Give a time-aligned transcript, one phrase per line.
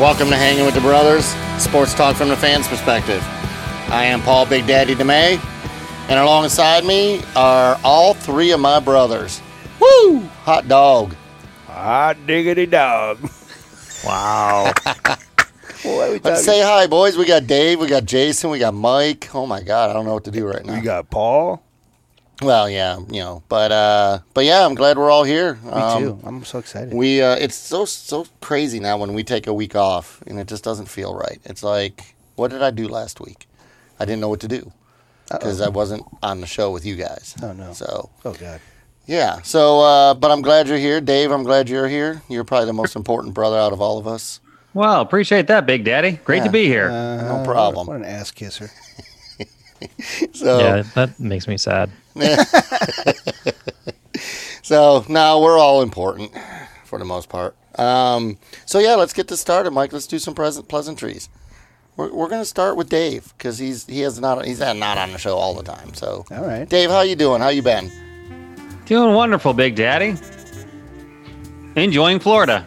[0.00, 1.26] Welcome to Hanging with the Brothers,
[1.58, 3.22] sports talk from the fans' perspective.
[3.90, 5.38] I am Paul Big Daddy DeMay,
[6.08, 9.42] and alongside me are all three of my brothers.
[9.78, 10.20] Woo!
[10.44, 11.14] Hot dog.
[11.66, 13.18] Hot diggity dog.
[14.02, 14.72] Wow.
[15.82, 17.18] What we Let's say hi, boys.
[17.18, 19.28] We got Dave, we got Jason, we got Mike.
[19.34, 20.76] Oh my God, I don't know what to do right now.
[20.76, 21.62] We got Paul.
[22.42, 25.54] Well, yeah, you know, but uh, but yeah, I'm glad we're all here.
[25.64, 26.18] Me Um, too.
[26.24, 26.94] I'm so excited.
[26.94, 30.46] We uh, it's so so crazy now when we take a week off and it
[30.46, 31.40] just doesn't feel right.
[31.44, 33.46] It's like, what did I do last week?
[33.98, 34.72] I didn't know what to do
[35.30, 37.34] because I wasn't on the show with you guys.
[37.42, 37.72] Oh, no.
[37.74, 38.60] So oh God.
[39.06, 41.30] yeah, so uh, but I'm glad you're here, Dave.
[41.30, 42.22] I'm glad you're here.
[42.28, 44.40] You're probably the most important brother out of all of us.
[44.72, 46.12] well, appreciate that, Big Daddy.
[46.24, 46.88] Great to be here.
[46.88, 47.86] No problem.
[47.86, 48.70] What an ass kisser.
[50.34, 51.90] So Yeah, that makes me sad.
[54.62, 56.32] so now we're all important
[56.84, 57.56] for the most part.
[57.78, 59.92] Um, so yeah, let's get this started, Mike.
[59.92, 61.28] Let's do some present pleasantries.
[61.96, 65.18] We're, we're gonna start with Dave because he's he has not he's not on the
[65.18, 65.94] show all the time.
[65.94, 66.68] So All right.
[66.68, 67.40] Dave, how you doing?
[67.40, 67.90] How you been?
[68.86, 70.16] Doing wonderful, Big Daddy.
[71.76, 72.66] Enjoying Florida.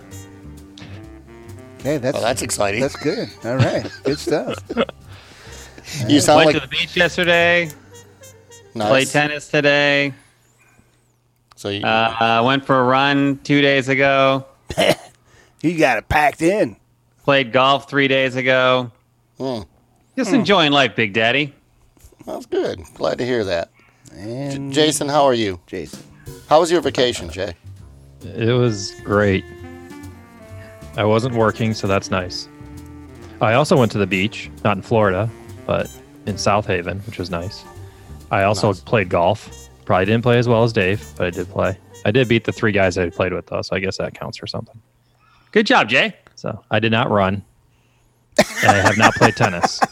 [1.80, 2.80] Okay, that's Oh, that's exciting.
[2.80, 3.30] that's good.
[3.44, 4.58] All right, good stuff.
[6.08, 7.70] you sound Went like to the beach yesterday.
[8.76, 8.90] Nice.
[8.90, 10.14] Played tennis today.
[11.56, 14.46] So you, Uh, went for a run two days ago.
[15.62, 16.76] You got it packed in.
[17.24, 18.92] Played golf three days ago.
[19.38, 19.62] hmm,
[20.18, 21.54] Just enjoying life, Big Daddy.
[22.26, 22.82] that's good.
[22.96, 23.70] Glad to hear that.
[24.12, 25.62] And Jason, how are you?
[25.66, 26.04] Jason.
[26.50, 27.54] How was your vacation, Jay?
[28.26, 29.46] It was great.
[30.98, 32.50] I wasn't working, so that's nice.
[33.40, 35.30] I also went to the beach, not in Florida,
[35.66, 35.90] but
[36.26, 37.64] in South Haven, which was nice.
[38.34, 38.80] I also Nice.
[38.82, 39.50] played golf.
[39.86, 41.78] Probably didn't play as well as Dave, but I did play.
[42.06, 44.38] I did beat the three guys I played with, though, so I guess that counts
[44.38, 44.80] for something.
[45.52, 46.16] Good job, Jay.
[46.36, 47.44] So I did not run,
[48.38, 49.80] and I have not played tennis.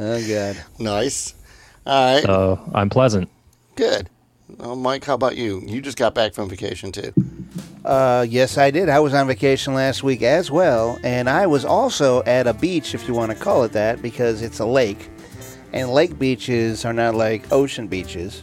[0.00, 0.56] Oh God.
[0.78, 1.34] Nice.
[1.84, 3.28] All right, So I'm pleasant.
[3.74, 4.08] good.
[4.60, 5.60] Oh, Mike, how about you?
[5.66, 7.12] You just got back from vacation too.
[7.84, 8.88] Uh, yes, I did.
[8.88, 12.94] I was on vacation last week as well, and I was also at a beach,
[12.94, 15.10] if you want to call it that, because it's a lake,
[15.72, 18.42] and lake beaches are not like ocean beaches.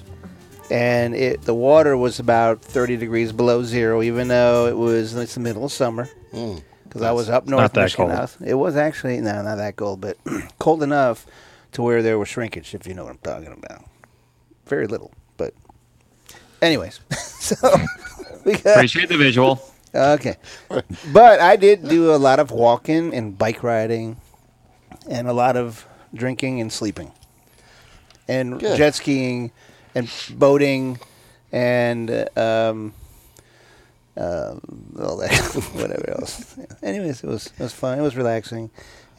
[0.71, 5.35] And it, the water was about 30 degrees below zero, even though it was it's
[5.35, 6.09] the middle of summer.
[6.33, 6.63] Mm.
[6.83, 8.15] Because I was up north not that Michigan.
[8.15, 8.37] cold.
[8.43, 10.17] It was actually no, not that cold, but
[10.59, 11.25] cold enough
[11.73, 13.83] to where there was shrinkage, if you know what I'm talking about.
[14.65, 15.53] Very little, but
[16.61, 16.99] anyways.
[17.39, 17.55] so
[18.45, 19.61] we got Appreciate the visual.
[19.93, 20.37] Okay.
[21.13, 24.17] But I did do a lot of walking and bike riding
[25.09, 27.11] and a lot of drinking and sleeping
[28.27, 28.77] and Good.
[28.77, 29.51] jet skiing
[29.93, 30.99] and boating
[31.51, 32.93] and uh, um,
[34.17, 34.55] uh,
[34.99, 35.31] all that,
[35.73, 36.57] whatever else.
[36.81, 37.99] Anyways, it was, it was fun.
[37.99, 38.69] It was relaxing.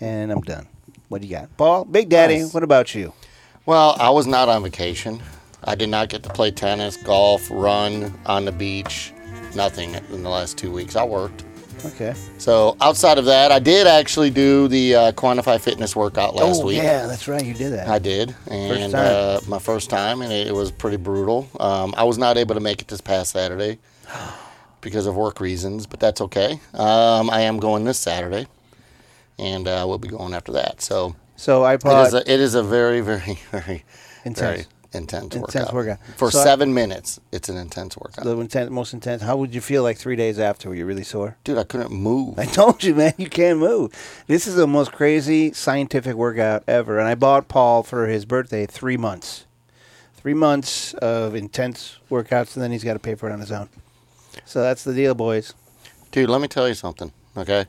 [0.01, 0.67] And I'm done.
[1.09, 1.55] What do you got?
[1.57, 2.53] Paul, Big Daddy, Nice.
[2.53, 3.13] what about you?
[3.65, 5.23] Well, I was not on vacation.
[5.65, 9.13] I did not get to play tennis, golf, run on the beach,
[9.55, 10.97] nothing in the last two weeks.
[10.97, 11.45] I worked.
[11.95, 12.15] Okay.
[12.39, 16.67] So outside of that, I did actually do the uh, Quantify Fitness workout last oh,
[16.67, 16.79] week.
[16.79, 17.45] yeah, that's right.
[17.45, 17.89] You did that.
[17.89, 19.07] I did, and time.
[19.07, 21.49] Uh, my first time, and it, it was pretty brutal.
[21.61, 23.79] Um, I was not able to make it this past Saturday
[24.81, 26.61] because of work reasons, but that's okay.
[26.75, 28.47] Um, I am going this Saturday,
[29.39, 30.83] and uh, we'll be going after that.
[30.83, 33.85] So so I it is a, it is a very, very, very
[34.25, 34.39] intense.
[34.41, 35.75] very intense, Intense workout.
[35.75, 35.99] workout.
[36.17, 38.25] For So I- seven minutes, it's an intense workout.
[38.25, 39.23] The intense, most intense.
[39.23, 40.69] How would you feel like three days after?
[40.69, 41.37] Were you really sore?
[41.45, 42.39] Dude, I couldn't move.
[42.39, 43.93] I told you, man, you can't move.
[44.27, 46.99] This is the most crazy scientific workout ever.
[46.99, 49.45] And I bought Paul for his birthday three months.
[50.17, 53.53] Three months of intense workouts, and then he's got to pay for it on his
[53.53, 53.69] own.
[54.45, 55.55] So that's the deal, boys.
[56.11, 57.67] Dude, let me tell you something, okay?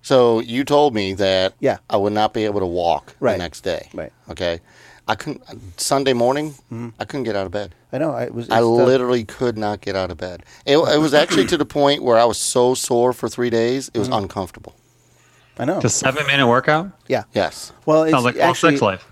[0.00, 1.78] So you told me that Yeah.
[1.90, 3.32] I would not be able to walk Right.
[3.32, 3.88] the next day.
[3.94, 4.12] Right.
[4.30, 4.60] Okay.
[5.08, 5.42] I couldn't
[5.80, 6.54] Sunday morning,
[6.98, 7.74] I couldn't get out of bed.
[7.92, 8.12] I know.
[8.12, 8.48] I was.
[8.50, 10.44] I it's the- literally could not get out of bed.
[10.64, 13.90] It, it was actually to the point where I was so sore for three days,
[13.92, 14.22] it was Mm-hmm.
[14.24, 14.74] uncomfortable.
[15.58, 15.80] I know.
[15.80, 16.92] The seven minute workout?
[17.08, 17.24] yeah.
[17.34, 17.72] Yes.
[17.84, 19.04] Well, it's Sounds like Paul's actually sex life.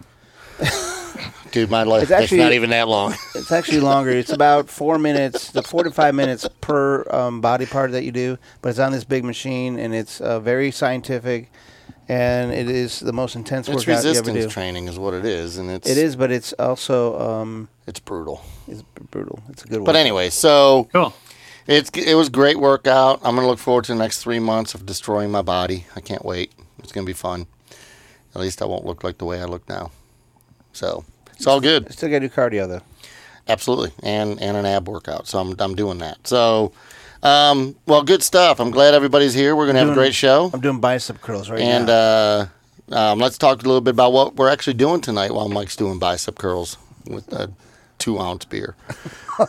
[1.50, 3.12] Dude, my life It's it's, actually- not even that long.
[3.34, 4.10] it's actually longer.
[4.10, 8.12] It's about four minutes, the four to five minutes per um, body part that you
[8.12, 8.38] do.
[8.62, 11.50] But it's on this big machine, and it's uh, very scientific,
[12.10, 14.50] and it is the most intense it's workout you ever resistance do.
[14.50, 18.42] training is what it is, and it's It is, but it's also um, it's brutal.
[18.66, 19.40] it's brutal.
[19.48, 19.84] It's a good one.
[19.84, 21.14] But anyway, so Cool.
[21.68, 23.20] It's it was great workout.
[23.22, 25.86] I'm gonna look forward to the next three months of destroying my body.
[25.94, 26.50] I can't wait.
[26.80, 27.46] It's gonna be fun.
[28.34, 29.92] At least I won't look like the way I look now.
[30.72, 31.04] So
[31.34, 31.92] it's all good.
[31.92, 32.82] still got to do cardio though.
[33.46, 35.28] Absolutely, and and an ab workout.
[35.28, 36.26] So I'm I'm doing that.
[36.26, 36.72] So
[37.22, 38.60] Um, well, good stuff.
[38.60, 39.54] I'm glad everybody's here.
[39.54, 41.92] We're gonna have a great show, I'm doing bicep curls right and now.
[41.92, 42.46] uh,
[42.92, 45.98] um, let's talk a little bit about what we're actually doing tonight while Mike's doing
[45.98, 46.76] bicep curls
[47.06, 47.50] with a
[47.98, 48.74] two ounce beer.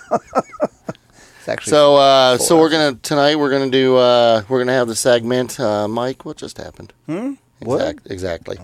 [1.63, 3.35] So, uh, so we're gonna tonight.
[3.35, 3.97] We're gonna do.
[3.97, 5.59] Uh, we're gonna have the segment.
[5.59, 6.93] Uh, Mike, what just happened?
[7.07, 7.33] Hmm?
[7.59, 7.81] What?
[7.81, 8.57] Exact, exactly.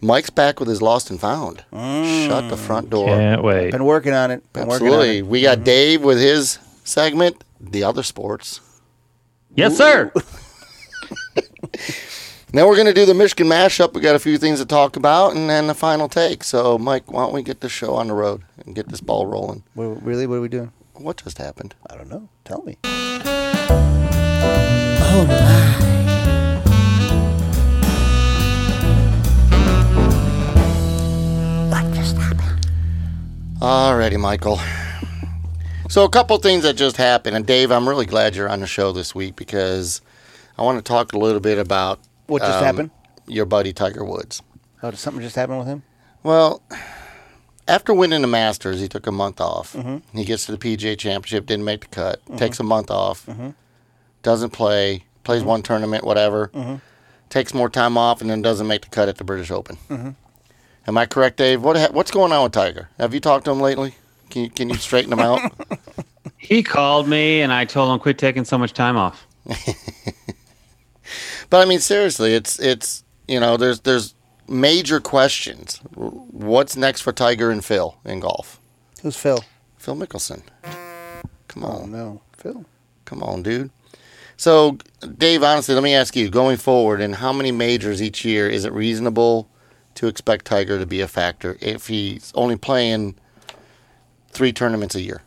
[0.00, 1.58] Mike's back with his lost and found.
[1.72, 3.08] Shut the front door.
[3.08, 3.70] Can't wait.
[3.70, 4.42] been working on it.
[4.54, 5.18] Been working on Absolutely.
[5.18, 5.26] it.
[5.26, 8.60] We got Dave with his segment, the other sports.
[9.54, 10.12] Yes, sir.
[12.52, 13.92] Now we're going to do the Michigan mashup.
[13.92, 16.42] We got a few things to talk about, and then the final take.
[16.44, 19.26] So, Mike, why don't we get this show on the road and get this ball
[19.26, 19.62] rolling?
[19.74, 20.72] What- really, what are we doing?
[20.94, 21.74] What just happened?
[21.90, 22.28] I don't know.
[22.44, 22.78] Tell me.
[25.08, 25.66] Oh my.
[33.60, 34.60] Alrighty, Michael.
[35.88, 38.66] So, a couple things that just happened, and Dave, I'm really glad you're on the
[38.66, 40.00] show this week because
[40.58, 42.90] I want to talk a little bit about What just um, happened?
[43.28, 44.42] Your buddy Tiger Woods.
[44.82, 45.82] Oh, did something just happen with him?
[46.22, 46.62] Well,
[47.68, 49.74] after winning the Masters, he took a month off.
[49.74, 50.18] Mm-hmm.
[50.18, 52.36] He gets to the PGA Championship, didn't make the cut, mm-hmm.
[52.36, 53.50] takes a month off, mm-hmm.
[54.22, 56.80] doesn't play, plays one tournament, whatever,
[57.28, 59.78] takes more time off, and then doesn't make the cut at the British Open.
[60.88, 61.62] Am I correct, Dave?
[61.62, 62.88] What ha- what's going on with Tiger?
[62.98, 63.94] Have you talked to him lately?
[64.30, 65.52] Can you can you straighten him out?
[66.38, 69.26] He called me and I told him quit taking so much time off.
[71.50, 74.14] But I mean, seriously, it's it's you know, there's there's
[74.48, 75.80] major questions.
[75.94, 78.60] What's next for Tiger and Phil in golf?
[79.02, 79.44] Who's Phil?
[79.78, 80.42] Phil Mickelson.
[81.48, 81.92] Come Oh on.
[81.92, 82.64] no, Phil.
[83.04, 83.70] Come on, dude.
[84.36, 84.78] So,
[85.16, 88.64] Dave, honestly, let me ask you going forward, in how many majors each year is
[88.64, 89.48] it reasonable
[89.94, 93.14] to expect Tiger to be a factor if he's only playing
[94.36, 95.22] three tournaments a year?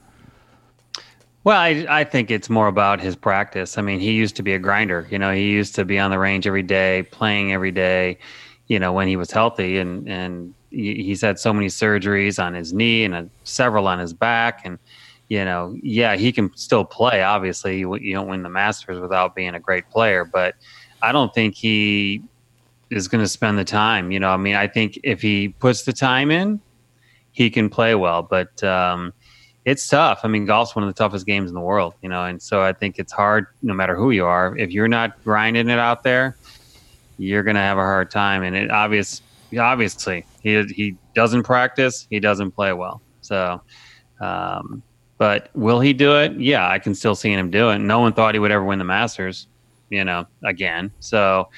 [1.44, 3.78] Well, I, I think it's more about his practice.
[3.78, 5.08] I mean, he used to be a grinder.
[5.10, 8.20] You know, he used to be on the range every day, playing every day.
[8.68, 12.72] You know, when he was healthy, and and he's had so many surgeries on his
[12.72, 14.78] knee and uh, several on his back, and
[15.30, 17.24] you know, yeah, he can still play.
[17.24, 20.56] Obviously, you, you don't win the Masters without being a great player, but
[21.02, 22.22] I don't think he
[22.90, 24.12] is going to spend the time.
[24.12, 26.60] You know, I mean, I think if he puts the time in,
[27.40, 28.64] he can play well, but.
[28.64, 29.14] um
[29.66, 30.22] it's tough.
[30.24, 32.62] I mean, golf's one of the toughest games in the world, you know, and so
[32.62, 34.58] I think it's hard no matter who you are.
[34.58, 36.38] If you're not grinding it out there,
[37.20, 38.42] you're going to have a hard time.
[38.42, 39.22] And it obvious,
[39.60, 43.02] obviously, he he doesn't practice, he doesn't play well.
[43.22, 43.62] So,
[44.22, 44.82] um,
[45.20, 46.40] but will he do it?
[46.40, 47.80] Yeah, I can still see him do it.
[47.80, 49.48] No one thought he would ever win the Masters,
[49.90, 50.92] you know, again.
[51.00, 51.50] So,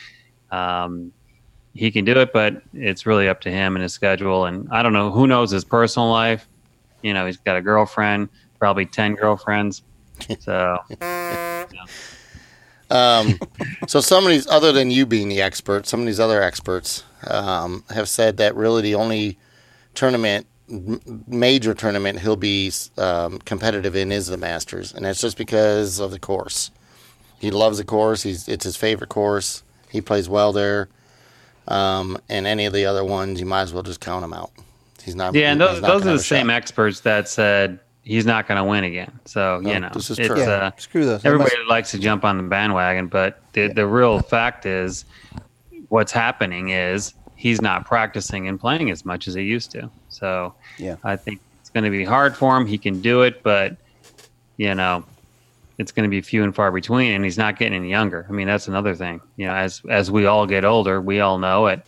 [0.51, 1.13] um,
[1.73, 4.45] he can do it, but it's really up to him and his schedule.
[4.45, 6.47] And I don't know who knows his personal life.
[7.01, 8.29] You know, he's got a girlfriend,
[8.59, 9.83] probably ten girlfriends.
[10.39, 10.77] So
[12.91, 13.39] Um,
[13.87, 17.03] so some of these, other than you being the expert, some of these other experts
[17.25, 19.39] um, have said that really the only
[19.95, 20.45] tournament,
[21.27, 26.11] major tournament he'll be um, competitive in is the Masters, and that's just because of
[26.11, 26.69] the course.
[27.39, 28.23] He loves the course.
[28.23, 29.63] He's it's his favorite course.
[29.89, 30.89] He plays well there.
[31.67, 34.51] Um, and any of the other ones, you might as well just count him out.
[35.03, 35.33] He's not.
[35.35, 36.55] yeah, and he's those those are the same shot.
[36.55, 39.11] experts that said he's not going to win again.
[39.25, 40.39] So No, you know, this is it's true.
[40.39, 41.23] Yeah, uh, screw those.
[41.25, 45.05] everybody Unless- likes to jump on the bandwagon, but the the real fact is,
[45.89, 49.89] what's happening is he's not practicing and playing as much as he used to.
[50.09, 50.95] So Yeah.
[51.03, 52.67] I think it's going to be hard for him.
[52.67, 53.75] He can do it, but
[54.57, 55.03] you know,
[55.81, 58.25] it's going to be few and far between, and he's not getting any younger.
[58.29, 59.19] I mean, that's another thing.
[59.35, 61.81] You know, as as we all get older, we all know it.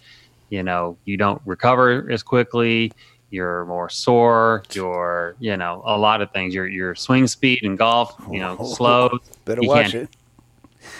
[0.50, 2.92] You know, you don't recover as quickly.
[3.30, 4.64] You're more sore.
[4.74, 6.54] You're, you know, a lot of things.
[6.54, 9.20] Your your swing speed in golf, you know, Oh, slow.
[9.46, 10.10] Better he watch can't- it.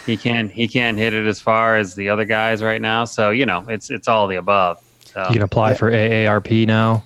[0.06, 3.04] He can he can't hit it as far as the other guys right now.
[3.04, 4.80] So you know, it's it's all the above.
[5.04, 5.76] So You can apply Yeah.
[5.76, 7.04] for AARP now.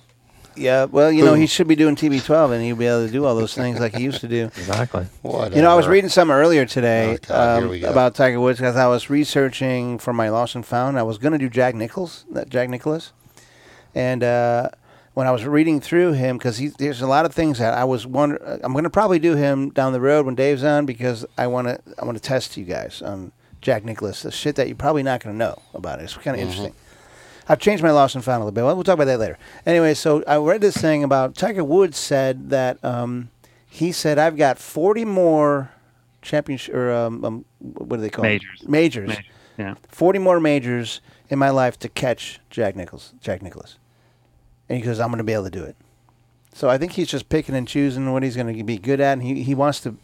[0.59, 3.25] Yeah, well, you know, he should be doing TB12, and he'll be able to do
[3.25, 4.45] all those things like he used to do.
[4.57, 5.05] Exactly.
[5.21, 5.55] Whatever.
[5.55, 8.75] You know, I was reading some earlier today Oh, God, um, about Tiger Woods because
[8.75, 10.99] I was researching for my Lost and Found.
[10.99, 13.13] I was going to do Jack Nichols, that Jack Nicklaus,
[13.95, 14.69] and uh,
[15.13, 18.05] when I was reading through him, because there's a lot of things that I was
[18.05, 18.41] wonder.
[18.45, 21.47] uh, I'm going to probably do him down the road when Dave's on because I
[21.47, 21.79] want to.
[21.99, 25.21] I want to test you guys on Jack Nicklaus, the shit that you're probably not
[25.23, 26.03] going to know about it.
[26.03, 26.73] It's kind of interesting.
[27.49, 28.63] I've changed my lost and found a little bit.
[28.63, 29.37] Well, we'll talk about that later.
[29.65, 33.31] Anyway, so I read this thing about Tiger Woods said that um,
[33.67, 35.71] he said I've got 40 more
[36.21, 38.61] championship or um, um, what do they call Majors.
[38.61, 38.69] It?
[38.69, 39.09] Majors.
[39.09, 39.25] Majors,
[39.57, 39.73] yeah.
[39.87, 43.13] 40 more majors in my life to catch Jack Nichols.
[43.19, 43.77] Jack Nicklaus.
[44.69, 45.75] And he goes, I'm going to be able to do it.
[46.53, 49.13] So I think he's just picking and choosing what he's going to be good at,
[49.13, 49.97] and he, he wants to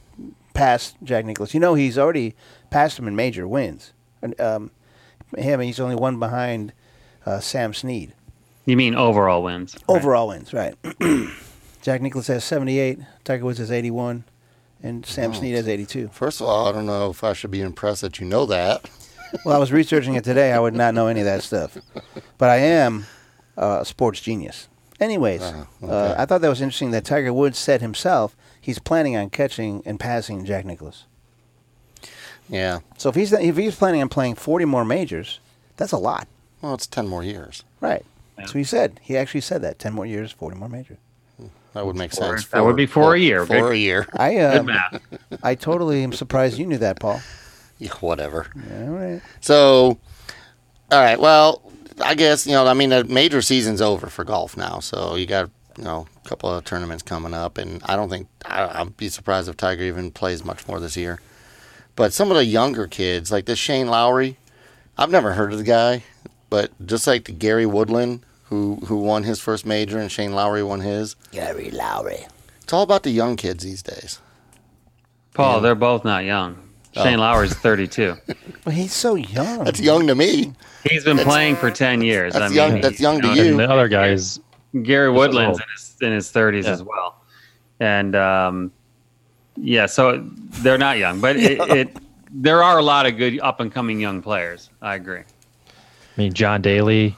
[0.54, 1.54] pass Jack Nicklaus.
[1.54, 2.36] You know, he's already
[2.70, 3.94] passed him in major wins.
[4.22, 4.72] And um,
[5.38, 6.74] him, he's only one behind
[7.26, 8.14] uh, Sam Snead.
[8.66, 9.76] You mean overall wins?
[9.76, 9.84] right?
[9.96, 10.76] Overall wins, right.
[11.82, 14.24] Jack Nicklaus has 78, Tiger Woods has 81,
[14.82, 15.34] and Sam Oh.
[15.34, 16.10] Snead has 82.
[16.12, 18.90] First of all, I don't know if I should be impressed that you know that.
[19.44, 20.52] Well, I was researching it today.
[20.54, 21.78] I would not know any of that stuff.
[22.38, 23.06] But I am
[23.58, 24.68] uh, a sports genius.
[25.00, 26.16] Anyways, Oh, uh, okay.
[26.22, 30.00] I thought that was interesting that Tiger Woods said himself he's planning on catching and
[30.00, 31.04] passing Jack Nicklaus.
[32.50, 32.80] Yeah.
[32.98, 35.40] So if he's if he's planning on playing 40 more majors,
[35.78, 36.28] that's a lot.
[36.62, 37.64] Well, it's 10 more years.
[37.82, 38.06] Right.
[38.38, 38.46] Yeah.
[38.46, 39.00] So he said.
[39.04, 39.80] He actually said that.
[39.80, 40.98] 10 more years, 40 more majors.
[41.74, 42.38] That would make Four.
[42.38, 42.48] sense.
[42.48, 43.46] That would be for a year.
[43.46, 44.08] For Good- a year.
[44.14, 45.02] I Good uh, math.
[45.44, 47.22] I totally am surprised you knew that, Paul.
[47.78, 48.48] Yeah, whatever.
[48.80, 49.22] All right.
[49.42, 50.00] So,
[50.90, 51.20] all right.
[51.20, 51.62] Well,
[52.02, 52.66] I guess you know.
[52.66, 54.80] I mean, the major season's over for golf now.
[54.80, 58.30] So you got you know a couple of tournaments coming up, and I don't think
[58.46, 61.20] I, I'd be surprised if Tiger even plays much more this year.
[61.98, 64.38] But some of the younger kids, like this Shane Lowry,
[64.98, 66.06] I've never heard of the guy,
[66.50, 70.64] but just like the Gary Woodland, who who won his first major, and Shane Lowry
[70.64, 71.16] won his.
[71.32, 72.26] Gary Lowry.
[72.62, 74.20] It's all about the young kids these days.
[75.34, 76.58] Paul, they're both not young.
[76.94, 78.16] Shane Lowry's 32.
[78.64, 79.64] But he's so young.
[79.66, 80.54] That's young to me.
[80.90, 82.34] He's been playing for 10 years.
[82.34, 83.52] That's I mean, young- that's young to know, you.
[83.52, 84.40] And the other guys,
[84.82, 86.72] Gary This is Woodland's in his, in his 30s Yeah.
[86.72, 87.22] as well.
[87.80, 88.72] And um,
[89.56, 90.24] yeah, so
[90.64, 91.98] they're not young, but it, it
[92.32, 94.72] there are a lot of good up and coming young players.
[94.82, 95.22] I agree.
[96.18, 97.16] I mean, John Daly,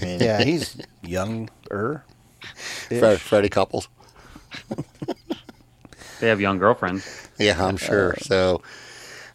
[0.00, 2.04] yeah, he's younger.
[2.88, 3.88] Fre- Freddie Couples.
[6.20, 7.28] They have young girlfriends.
[7.38, 8.14] Yeah, I'm sure.
[8.20, 8.62] So,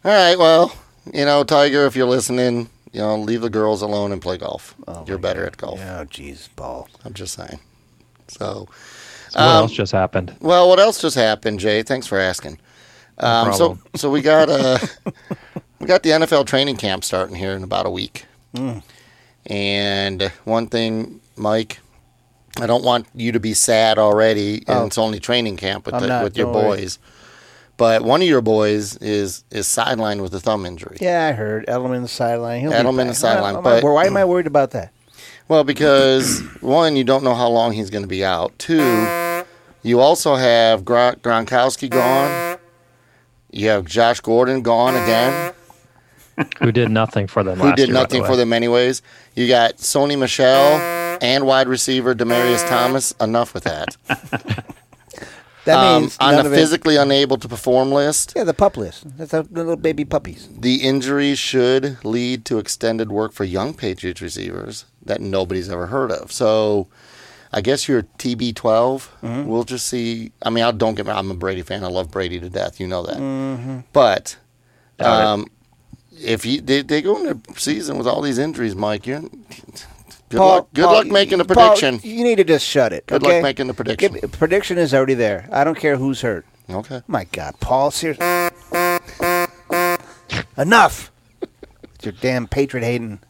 [0.04, 0.38] all right.
[0.38, 0.74] Well,
[1.12, 4.74] you know, Tiger, if you're listening, you know, leave the girls alone and play golf.
[4.86, 5.46] Oh, you're better God.
[5.48, 5.80] at golf.
[5.80, 6.88] Oh, jeez, ball.
[7.04, 7.60] I'm just saying.
[8.28, 8.68] So,
[9.28, 10.34] so what Um, else just happened?
[10.40, 11.82] well, what else just happened, Jay?
[11.82, 12.58] Thanks for asking.
[13.18, 14.78] Um, so, so we got uh,
[15.80, 18.24] we got the NFL training camp starting here in about a week.
[18.54, 18.82] Mm.
[19.46, 21.78] And one thing, Mike,
[22.60, 24.86] I don't want you to be sad already, and Oh.
[24.86, 26.78] it's only training camp with the, not, with your don't worry.
[26.78, 26.98] boys.
[27.76, 30.96] But one of your boys is is sidelined with a thumb injury.
[31.00, 32.60] Yeah, I heard Edelman the sideline.
[32.60, 34.90] He'll Edelman the sideline, Why- but- why am I worried about that?
[35.46, 38.58] Well, because one, you don't know how long he's going to be out.
[38.58, 39.44] Two,
[39.82, 42.58] you also have Gron- Gronkowski gone.
[43.52, 45.54] You have Josh Gordon gone again,
[46.60, 49.02] Who did nothing for them who did year, by the nothing for them anyways.
[49.34, 50.78] You got Sony Michel
[51.20, 53.12] and wide receiver Demaryius Thomas.
[53.20, 53.96] Enough with that.
[55.64, 58.54] That Um, means on none the of it- physically unable to perform list, Yeah, the
[58.54, 59.04] pup list.
[59.18, 60.48] That's the little baby puppies.
[60.58, 66.10] the injury should lead to extended work for young Patriots receivers that nobody's ever heard
[66.10, 66.32] of.
[66.32, 66.88] So
[67.52, 69.44] I guess your TB12, Mm-hmm.
[69.46, 70.32] we'll just see.
[70.42, 71.84] I mean, I don't get I'm a Brady fan.
[71.84, 72.80] I love Brady to death.
[72.80, 73.16] You know that.
[73.18, 73.80] Mm-hmm.
[73.92, 74.38] But
[75.00, 75.48] um,
[76.20, 79.30] if you they, they go into the season with all these injuries, Mike, you're good
[80.30, 80.68] Paul- luck.
[80.74, 82.00] Good Paul, luck making a Paul, prediction.
[82.02, 83.06] you need to just shut it.
[83.06, 83.34] Good okay?
[83.36, 84.14] luck making the prediction.
[84.14, 85.48] Give- prediction is already there.
[85.52, 86.44] I don't care who's hurt.
[86.70, 87.02] okay.
[87.06, 88.24] My God, Paul, seriously.
[90.56, 91.10] Enough.
[91.40, 93.20] With your damn patriot hating.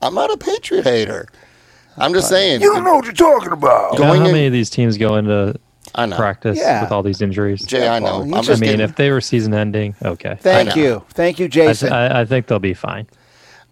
[0.00, 1.26] I'm not a Patriot hater.
[1.96, 2.60] I'm just saying.
[2.60, 3.94] You don't know what you're talking about.
[3.94, 5.58] You know how in- many of these teams go into
[5.94, 6.16] I know.
[6.16, 6.82] practice Yeah.
[6.82, 7.64] with all these injuries?
[7.64, 8.06] Jay, I know.
[8.10, 8.84] Paul, you I'm just- I just mean, kidding.
[8.84, 10.36] if they were season ending, okay.
[10.40, 10.82] Thank know.
[10.82, 11.04] you.
[11.10, 11.92] Thank you, I, th- Jason.
[11.92, 13.06] I, I think they'll be fine.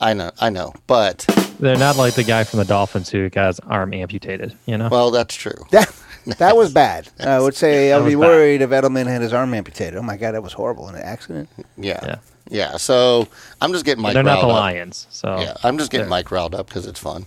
[0.01, 0.31] I know.
[0.41, 0.75] I know.
[0.87, 1.25] But
[1.59, 4.55] They're not like the guy from the Dolphins who got his arm amputated.
[4.67, 5.55] You know, well, that's true.
[5.71, 5.91] that,
[6.39, 7.09] that was bad.
[7.19, 8.27] I would say I would was be bad.
[8.29, 9.97] worried if Edelman had his arm amputated.
[9.97, 10.89] Oh, my God, that was horrible.
[10.91, 11.49] In an accident?
[11.79, 11.99] Yeah.
[12.03, 12.17] Yeah.
[12.51, 12.77] Yeah.
[12.77, 13.27] So
[13.63, 14.13] I'm just getting Mike.
[14.15, 14.61] they're not the riled up.
[14.61, 15.07] Lions.
[15.11, 17.25] So Yeah, I'm just getting they're- Mike riled up because it's fun.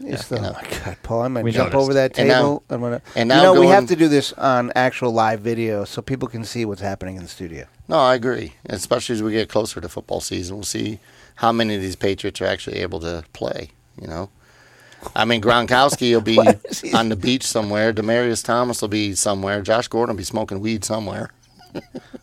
[0.00, 0.54] It's you the- know.
[0.56, 1.82] oh, my God, Paul, I'm going We to jump noticed.
[1.84, 2.62] over that And now- table.
[2.70, 5.84] I'm gonna, and you now know, we have to do this on actual live video
[5.84, 7.66] so people can see what's happening in the studio.
[7.88, 8.54] No, I agree.
[8.66, 11.00] Especially as we get closer to football season, we'll see
[11.36, 13.70] how many of these Patriots are actually able to play.
[14.00, 14.30] You know,
[15.16, 17.92] I mean Gronkowski will be What is he- on the beach somewhere.
[17.92, 19.62] Demaryius Thomas will be somewhere.
[19.62, 21.30] Josh Gordon will be smoking weed somewhere.
[21.74, 21.80] All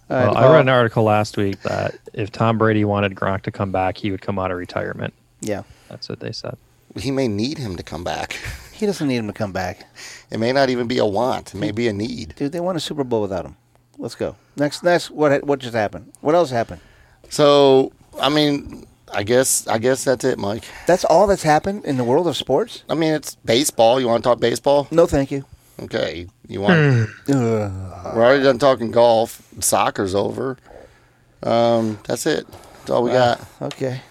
[0.09, 3.51] right, Well, I read an article last week that if Tom Brady wanted Gronk to
[3.51, 5.13] come back, he would come out of retirement.
[5.41, 5.63] Yeah.
[5.89, 6.57] That's what they said.
[6.95, 8.39] He may need him to come back.
[8.71, 9.87] He doesn't need him to come back.
[10.29, 11.53] It may not even be a want.
[11.53, 12.35] It may be a need.
[12.35, 13.55] Dude, they won a Super Bowl without him.
[13.97, 14.35] Let's go.
[14.57, 15.11] Next, next.
[15.11, 16.11] What what just happened?
[16.19, 16.81] What else happened?
[17.29, 20.65] So, I mean, I guess I guess that's it, Mike.
[20.87, 22.83] That's all that's happened in the world of sports.
[22.89, 23.99] I mean, it's baseball.
[24.01, 24.87] You want to talk baseball?
[24.91, 25.45] No, thank you.
[25.79, 26.27] Okay.
[26.47, 27.09] You want?
[27.27, 27.71] We're
[28.15, 29.41] already done talking golf.
[29.59, 30.57] Soccer's over.
[31.43, 32.45] Um, that's it.
[32.79, 33.39] That's all we got.
[33.61, 34.01] Okay,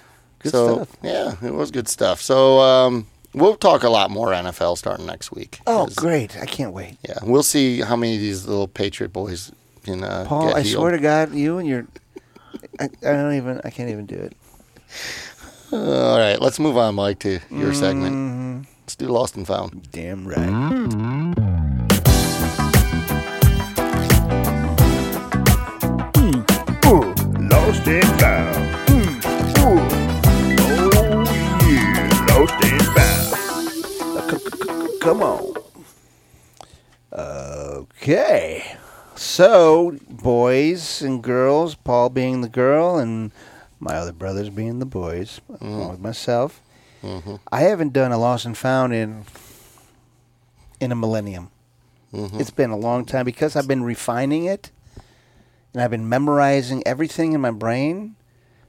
[0.44, 0.96] good so stuff.
[1.02, 2.20] yeah, it was good stuff.
[2.20, 5.60] So um, we'll talk a lot more NFL starting next week.
[5.66, 6.36] Oh, great!
[6.40, 6.98] I can't wait.
[7.06, 9.50] Yeah, we'll see how many of these little Patriot boys
[9.82, 11.86] can uh, Paul, get I swear to God, you and your.
[12.78, 13.60] I, I don't even.
[13.64, 14.36] I can't even do it.
[15.72, 18.14] All right, let's move on, Mike, to your segment.
[18.14, 18.62] Mm-hmm.
[18.82, 19.90] Let's do Lost and Found.
[19.90, 21.34] Damn right.
[27.50, 28.83] Lost and found.
[35.04, 35.54] Come on.
[37.12, 38.64] Okay.
[39.14, 43.30] So, boys and girls, Paul being the girl and
[43.78, 45.90] my other brothers being the boys, along mm-hmm.
[45.90, 46.62] with myself,
[47.02, 47.34] mm-hmm.
[47.52, 49.26] I haven't done a lost and found in
[50.80, 51.50] in a millennium.
[52.14, 52.40] Mm-hmm.
[52.40, 54.70] It's been a long time because I've been refining it
[55.74, 58.16] and I've been memorizing everything in my brain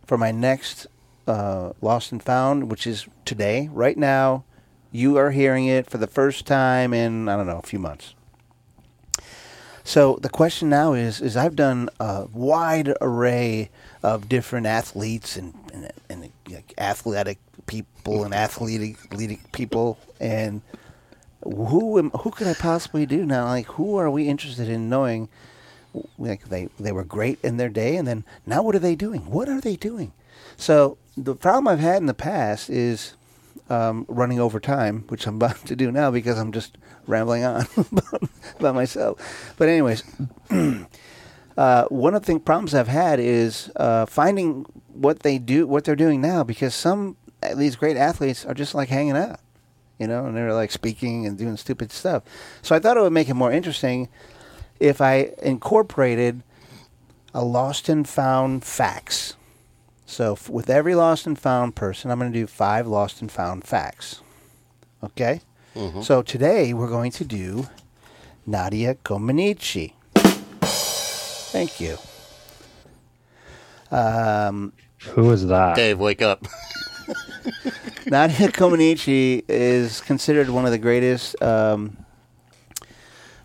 [0.06, 0.86] for my next
[1.28, 4.44] uh, lost and found, which is today, right now.
[4.92, 8.14] You are hearing it for the first time in I don't know a few months.
[9.84, 13.70] So the question now is: is I've done a wide array
[14.02, 17.38] of different athletes and and, and like, athletic
[17.68, 20.62] people and athletic, athletic people and
[21.44, 23.46] who am, who could I possibly do now?
[23.46, 25.30] Like who are we interested in knowing?
[26.18, 29.30] Like they they were great in their day, and then now what are they doing?
[29.30, 30.12] What are they doing?
[30.58, 33.14] So the problem I've had in the past is
[33.70, 37.66] um, running over time, which I'm about to do now because I'm just rambling on
[38.60, 39.54] about myself.
[39.58, 40.04] But anyways,
[41.58, 45.96] uh, one of the problems I've had is uh, finding what they do, what they're
[45.96, 49.40] doing now, because some of these great athletes are just like hanging out,
[50.00, 52.24] you know, and they're like speaking and doing stupid stuff.
[52.62, 54.10] So I thought it would make it more interesting
[54.80, 56.44] if I incorporated
[57.34, 59.36] a lost and found facts.
[60.06, 63.32] So f- with every lost and found person, I'm going to do five lost and
[63.32, 64.22] found facts.
[65.04, 65.42] Okay?
[66.04, 67.68] So today we're going to do
[68.46, 69.92] Nadia Comaneci.
[71.52, 71.98] Thank you.
[73.92, 74.72] Um,
[75.10, 75.76] Who is that?
[75.76, 76.46] Dave, wake up.
[78.06, 81.98] Nadia Comaneci is considered one of the greatest um,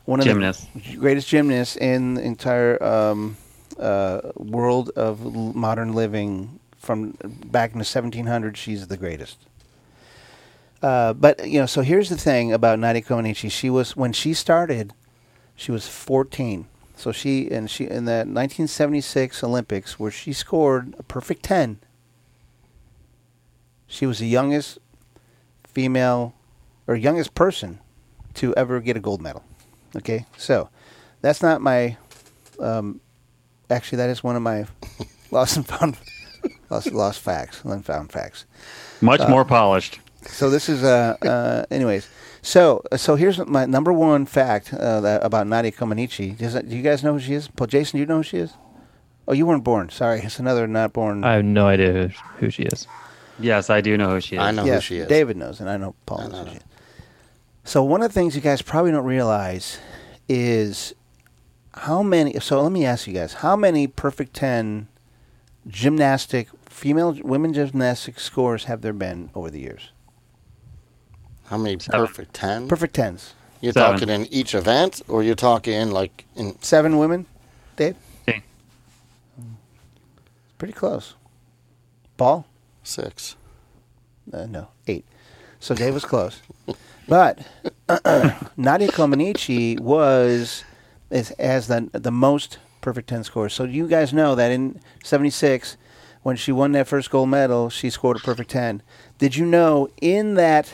[0.05, 0.69] one of Gymnast.
[0.75, 3.37] the greatest gymnasts in the entire um,
[3.81, 6.61] uh, world of modern living.
[6.77, 7.15] From
[7.45, 9.39] back in the 1700s, she's the greatest.
[10.83, 13.51] Uh, but you know, so here's the thing about Nadia Comaneci.
[13.51, 14.95] She was when she started,
[15.55, 16.67] she was 14.
[16.97, 21.81] So she and she in the 1976 Olympics, where she scored a perfect 10.
[23.87, 24.79] She was the youngest
[25.67, 26.35] female
[26.87, 27.79] or youngest person
[28.35, 29.45] to ever get a gold medal.
[29.97, 30.69] Okay, so
[31.21, 31.97] that's not my.
[32.59, 33.01] Um,
[33.71, 34.67] actually, that is one of my
[35.31, 35.97] lost and found,
[36.71, 38.47] lost lost facts, and found facts.
[39.01, 40.01] Much more polished.
[40.27, 42.09] So this is uh, uh anyways.
[42.43, 46.37] So so here's my number one fact uh, that, about Nadia Comaneci.
[46.37, 47.49] Does that, do you guys know who she is?
[47.49, 48.55] Paul Jason, do you know who she is?
[49.29, 49.91] Oh, you weren't born.
[49.91, 51.23] Sorry, it's another not born.
[51.25, 52.87] I have no idea who, who she is.
[53.39, 54.43] Yes, I do know who she is.
[54.43, 55.09] I know who she is.
[55.09, 56.45] David knows, and I know Paul I knows know.
[56.45, 56.65] who she is.
[57.65, 59.79] So one of the things you guys probably don't realize
[60.29, 60.95] is
[61.75, 62.39] how many.
[62.41, 64.89] So let me ask you guys: How many perfect ten
[65.67, 69.91] gymnastic female women gymnastic scores have there been over the years?
[71.47, 72.01] How many Seven.
[72.07, 72.69] perfect ten?
[72.69, 73.35] Perfect tens.
[73.61, 73.93] You're Seven.
[73.93, 77.27] talking in each event, or you're talking like in Seven women,
[77.77, 77.97] Dave.
[78.29, 78.43] Okay.
[80.59, 81.15] Pretty close.
[82.17, 82.47] Paul?
[82.83, 83.37] six?
[84.33, 85.05] Uh, no, eight.
[85.59, 86.41] So Dave was close.
[87.09, 87.39] But
[88.57, 90.65] Nadia Comaneci was
[91.11, 93.53] is, has the the most perfect ten scores.
[93.55, 95.77] So you guys know that in '76,
[96.23, 98.83] when she won that first gold medal, she scored a perfect ten.
[99.19, 100.73] Did you know in that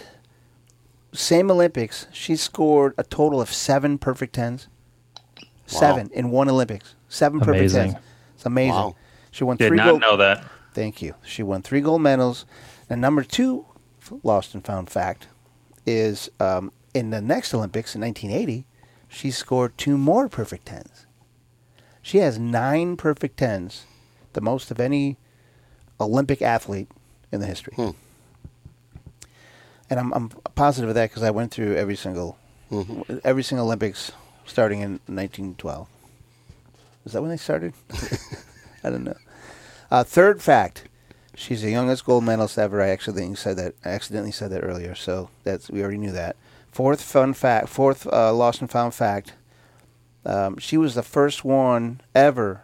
[1.12, 4.68] same Olympics she scored a total of seven perfect tens?
[5.36, 5.42] Wow.
[5.66, 6.94] Seven in one Olympics.
[7.08, 7.92] Seven perfect Amazing.
[7.92, 8.04] tens.
[8.34, 8.72] It's amazing.
[8.74, 8.96] Wow.
[9.30, 10.00] She won Did three not gold.
[10.00, 10.44] know that.
[10.74, 11.14] Thank you.
[11.24, 12.44] She won three gold medals.
[12.88, 13.66] And number two,
[14.22, 15.26] lost and found fact,
[15.86, 18.66] is um, in the next Olympics in 1980,
[19.08, 21.06] she scored two more perfect tens.
[22.02, 23.84] She has nine perfect tens,
[24.32, 25.16] the most of any
[26.00, 26.88] Olympic athlete
[27.32, 27.74] in the history.
[27.74, 27.90] Hmm.
[29.88, 32.38] And I'm, I'm positive of that because I went through every single
[32.70, 33.20] Mhm.
[33.22, 34.10] every single Olympics
[34.44, 35.86] starting in 1912.
[37.04, 37.72] Is that when they started?
[38.82, 39.16] I don't know.
[39.88, 40.88] Uh, third fact:
[41.36, 42.82] she's the youngest gold medalist ever.
[42.82, 43.74] I actually said that.
[43.84, 46.34] I accidentally said that earlier, so that's we already knew that.
[46.76, 49.32] Fourth fun fact: fourth uh, lost and found fact.
[50.26, 52.60] Um, she was the first one ever,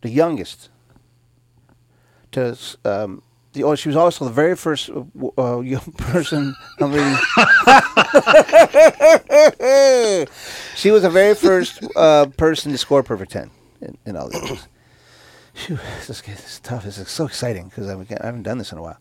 [0.00, 0.68] the youngest,
[2.32, 5.04] to um, the, oh, she was also the very first uh,
[5.38, 6.56] uh, young person.
[6.80, 6.90] I'm
[10.74, 14.40] she was the very first uh, person to score perfect ten in, in all these.
[14.40, 14.66] games.
[15.68, 16.82] This is, this is tough.
[16.82, 17.92] This is so exciting because I
[18.24, 18.98] haven't done this in a while.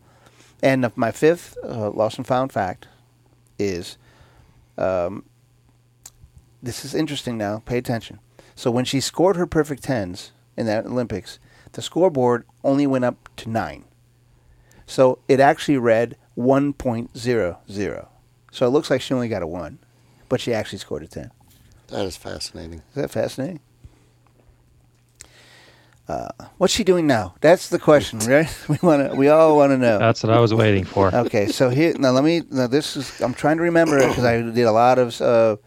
[0.61, 2.87] And my fifth uh, lost and found fact
[3.57, 3.97] is,
[4.79, 5.25] um,
[6.61, 7.61] this is interesting now.
[7.65, 8.19] Pay attention.
[8.55, 11.39] So when she scored her perfect tens in that Olympics,
[11.73, 13.85] the scoreboard only went up to nine.
[14.85, 18.07] So it actually read 1.00.
[18.51, 19.79] So it looks like she only got a 1,
[20.27, 21.31] but she actually scored a 10.
[21.87, 22.79] That is fascinating.
[22.89, 23.59] Is that fascinating?
[26.09, 27.35] Uh, what's she doing now?
[27.39, 28.49] That's the question, right?
[28.67, 29.15] We want to.
[29.15, 29.99] We all want to know.
[29.99, 31.13] That's what I was waiting for.
[31.19, 32.41] Okay, so here now let me.
[32.49, 33.21] Now this is.
[33.21, 35.57] I'm trying to remember it because I did a lot of, uh,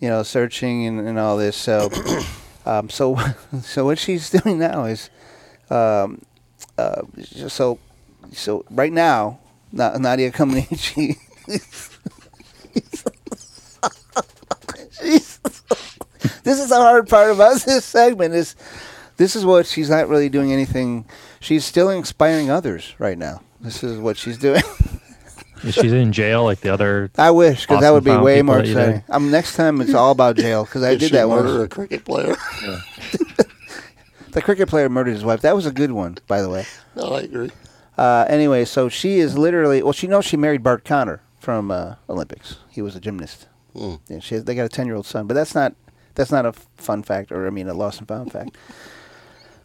[0.00, 1.56] you know, searching and, and all this.
[1.56, 1.88] So,
[2.66, 3.16] um, so,
[3.62, 5.08] so what she's doing now is,
[5.70, 6.22] um,
[6.76, 7.02] uh,
[7.46, 7.78] so,
[8.32, 9.38] so right now,
[9.70, 11.16] Na- Nadia Comaneci.
[14.90, 15.38] she's,
[16.42, 18.56] this is the hard part about this segment is
[19.22, 21.04] this is what she's not really doing anything
[21.38, 24.62] she's still inspiring others right now this is what she's doing
[25.62, 27.08] Is she in jail like the other?
[27.16, 29.04] i wish because that would be way more exciting.
[29.08, 31.52] I'm um, next time it's all about jail because i Did did she that murder
[31.58, 32.34] one a cricket player?
[34.32, 36.64] the cricket player murdered his wife that was a good one by the way
[36.96, 37.52] no, I agree.
[37.96, 41.94] uh, anyway so she is literally well she knows she married bart conner from uh,
[42.08, 43.94] olympics he was a gymnast Hmm.
[44.08, 45.74] yeah, she has, they got a 10 year old son but that's not
[46.14, 48.56] that's not a fun fact or i mean a lost and found fact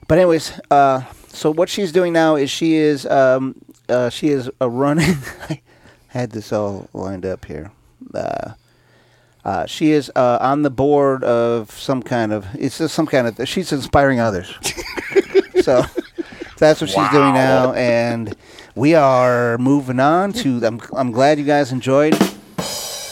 [0.07, 3.55] but anyways uh, so what she's doing now is she is um,
[3.89, 5.15] uh, she is a running
[5.49, 5.61] i
[6.07, 7.71] had this all lined up here
[8.13, 8.51] uh,
[9.45, 13.27] uh, she is uh, on the board of some kind of it's just some kind
[13.27, 14.53] of she's inspiring others
[15.61, 15.83] so
[16.57, 18.35] that's what she's doing now and
[18.75, 22.15] we are moving on to i'm, I'm glad you guys enjoyed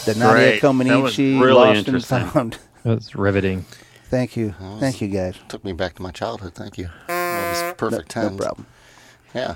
[0.06, 0.62] the Nadia Great.
[0.62, 2.26] That was Comaneci really lost and interesting.
[2.28, 3.64] found That's riveting.
[4.10, 6.54] Thank you thank you guys Took me back to my childhood.
[6.54, 6.88] Thank you.
[7.08, 8.38] That was perfect no, tens.
[8.38, 8.66] no problem
[9.34, 9.54] Yeah.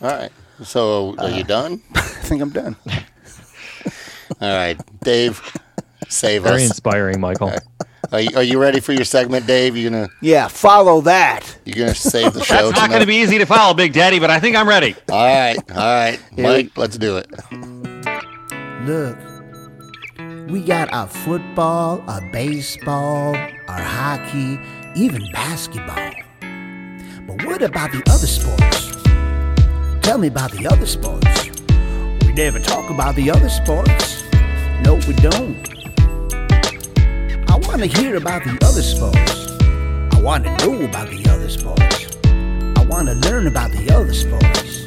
[0.00, 0.32] All right.
[0.62, 1.82] So, are you uh, done?
[1.94, 2.76] i think i'm done
[4.40, 5.42] All right, Dave,
[6.08, 6.60] save Very us.
[6.60, 7.52] Very inspiring, Michael.
[8.12, 9.76] Are you, are you ready for your segment, Dave?
[9.76, 13.38] You're gonna yeah follow that You're gonna save the show That's not gonna be easy
[13.38, 14.94] to follow, Big Daddy, but I think I'm ready.
[15.10, 17.30] All right, all right, Mike, let's do it.
[18.86, 19.18] Look,
[20.48, 23.34] we got our football, our baseball,
[23.68, 24.58] our hockey,
[24.94, 26.12] even basketball.
[27.26, 28.96] But what about the other sports?
[30.04, 31.50] Tell me about the other sports.
[32.26, 34.24] We never talk about the other sports.
[34.82, 35.68] No, we don't.
[37.48, 39.52] I want to hear about the other sports.
[40.14, 42.16] I want to know about the other sports.
[42.24, 44.84] I want to learn about the other sports.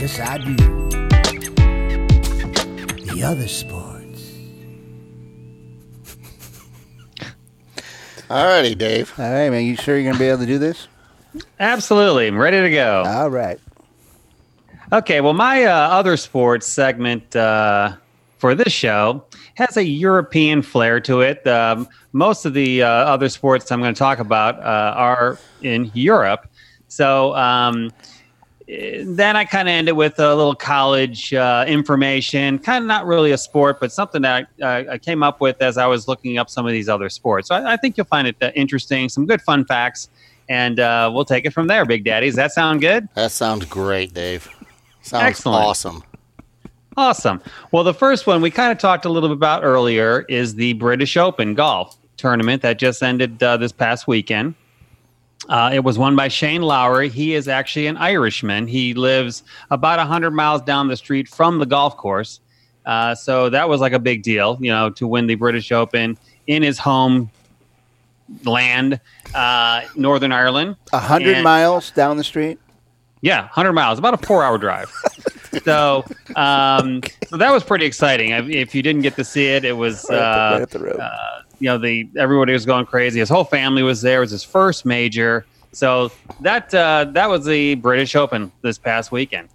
[0.00, 0.56] Yes, I do
[3.12, 3.97] the other sports.
[8.30, 9.12] All righty, Dave.
[9.18, 10.88] all right man you sure you're gonna be able to do this
[11.60, 12.26] Absolutely.
[12.26, 13.04] I'm ready to go.
[13.06, 13.60] all right
[14.90, 17.94] Okay, well, my uh, other sports segment uh,
[18.38, 19.22] for this show
[19.56, 21.46] has a European flair to it.
[21.46, 25.90] Um, most of the uh, other sports I'm going to talk about uh, are in
[25.92, 26.48] Europe.
[26.86, 27.90] So um,
[28.68, 33.30] then I kind of ended with a little college uh, information, kind of not really
[33.30, 36.50] a sport, but something that I, I came up with as I was looking up
[36.50, 37.48] some of these other sports.
[37.48, 40.10] So I, I think you'll find it uh, interesting, some good fun facts,
[40.50, 42.26] and uh, we'll take it from there, Big Daddy.
[42.26, 43.08] Does that sound good?
[43.14, 44.48] That sounds great, Dave.
[45.00, 45.64] Sounds Excellent.
[45.64, 46.04] awesome.
[46.98, 47.40] Awesome.
[47.72, 50.74] Well, the first one we kind of talked a little bit about earlier is the
[50.74, 54.56] British Open golf tournament that just ended uh, this past weekend.
[55.48, 57.08] Uh, it was won by Shane Lowry.
[57.08, 58.66] He is actually an Irishman.
[58.66, 62.40] He lives about 100 miles down the street from the golf course.
[62.84, 66.18] Uh, so that was like a big deal, you know, to win the British Open
[66.46, 67.30] in his home
[68.44, 69.00] land,
[69.34, 70.76] uh, Northern Ireland.
[70.92, 72.58] A hundred And- miles down the street.
[73.20, 74.92] Yeah, 100 miles, about a four hour drive.
[75.64, 76.04] so,
[76.36, 78.30] um, so that was pretty exciting.
[78.30, 80.78] If you didn't get to see it, it was, Right the- uh, right up the
[80.78, 81.00] road.
[81.60, 83.20] You know, the everybody was going crazy.
[83.20, 84.18] His whole family was there.
[84.18, 85.46] It was his first major.
[85.72, 89.48] So that uh, that was the British Open this past weekend.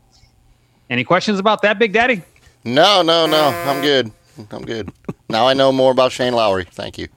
[0.90, 2.22] Any questions about that, Big Daddy?
[2.64, 3.48] No, no, no.
[3.68, 4.12] I'm good.
[4.52, 4.92] I'm good.
[5.30, 6.66] Now I know more about Shane Lowry.
[6.66, 7.08] Thank you.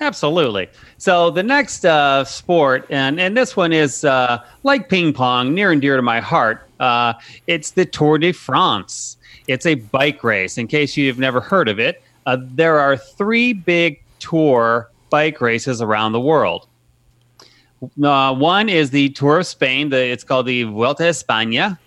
[0.00, 0.68] Absolutely.
[0.98, 5.70] So the next uh, sport, and and this one is uh, like ping pong, near
[5.70, 6.68] and dear to my heart.
[6.80, 7.14] Uh,
[7.46, 9.16] it's the Tour de France.
[9.46, 10.58] It's a bike race.
[10.58, 15.80] In case you've never heard of it, uh, there are three big tour bike races
[15.80, 16.66] around the world.
[18.02, 19.90] Uh, one is the Tour of Spain.
[19.90, 21.78] The, it's called the Vuelta a España.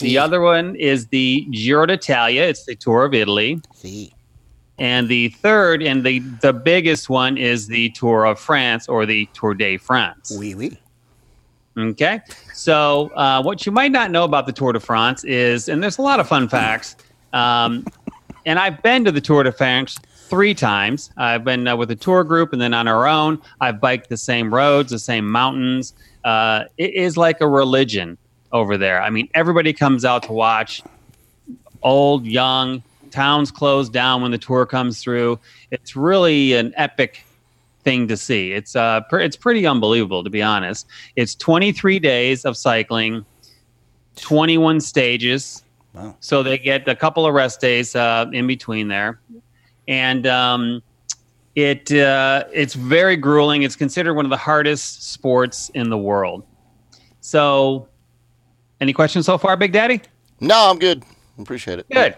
[0.00, 2.42] The other one is the Giro d'Italia.
[2.42, 3.60] It's the Tour of Italy.
[3.74, 4.12] See.
[4.78, 9.28] And the third and the, the biggest one is the Tour of France or the
[9.32, 10.36] Tour de France.
[10.38, 10.78] Wee wee.
[11.78, 12.20] Okay.
[12.52, 15.98] So, uh, what you might not know about the Tour de France is, and there's
[15.98, 16.96] a lot of fun facts.
[17.32, 17.86] Um,
[18.46, 21.10] and I've been to the Tour de France three times.
[21.16, 23.40] I've been uh, with a tour group and then on our own.
[23.60, 25.94] I've biked the same roads, the same mountains.
[26.24, 28.18] Uh, it is like a religion
[28.52, 29.02] over there.
[29.02, 30.82] I mean, everybody comes out to watch,
[31.82, 35.38] old, young, towns close down when the tour comes through.
[35.70, 37.24] It's really an epic
[37.82, 38.52] thing to see.
[38.52, 40.86] It's uh, pr- it's pretty unbelievable to be honest.
[41.14, 43.24] It's 23 days of cycling,
[44.16, 45.62] 21 stages.
[45.94, 46.16] Wow.
[46.20, 49.20] So they get a couple of rest days uh, in between there,
[49.88, 50.82] and um,
[51.54, 53.62] it uh, it's very grueling.
[53.62, 56.44] It's considered one of the hardest sports in the world.
[57.20, 57.88] So,
[58.80, 60.00] any questions so far, Big Daddy?
[60.40, 61.02] No, I'm good.
[61.38, 61.86] Appreciate it.
[61.90, 62.16] Good.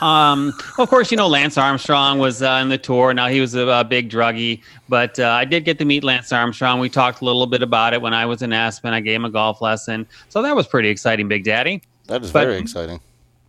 [0.00, 3.14] Um, of course, you know Lance Armstrong was uh, in the tour.
[3.14, 6.32] Now he was a, a big druggie, but uh, I did get to meet Lance
[6.32, 6.80] Armstrong.
[6.80, 8.92] We talked a little bit about it when I was in Aspen.
[8.92, 11.82] I gave him a golf lesson, so that was pretty exciting, Big Daddy.
[12.06, 13.00] That is But- very exciting.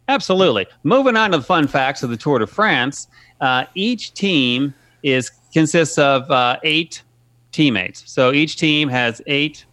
[0.07, 0.67] Absolutely.
[0.83, 3.07] Moving on to the fun facts of the Tour de France.
[3.41, 7.01] Uh, each team is consists of uh, eight
[7.51, 8.03] teammates.
[8.11, 9.65] So each team has eight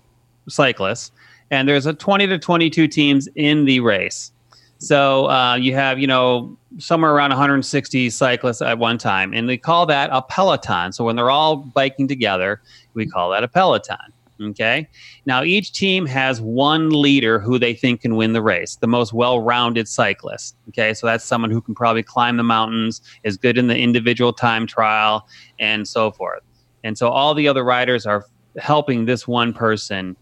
[0.48, 1.10] cyclists,
[1.50, 4.32] and there's a 20 to 22 teams in the race.
[4.78, 9.56] So uh, you have, you know, somewhere around 160 cyclists at one time, and they
[9.56, 10.92] call that a peloton.
[10.92, 12.60] So when they're all biking together,
[12.94, 14.12] we call that a peloton.
[14.50, 14.88] Okay.
[15.26, 19.12] Now each team has one leader who they think can win the race, the most
[19.12, 20.56] well-rounded cyclist.
[20.68, 24.32] Okay, so that's someone who can probably climb the mountains, is good in the individual
[24.32, 25.26] time trial,
[25.58, 26.42] and so forth.
[26.84, 28.26] And so all the other riders are
[28.58, 30.16] helping this one person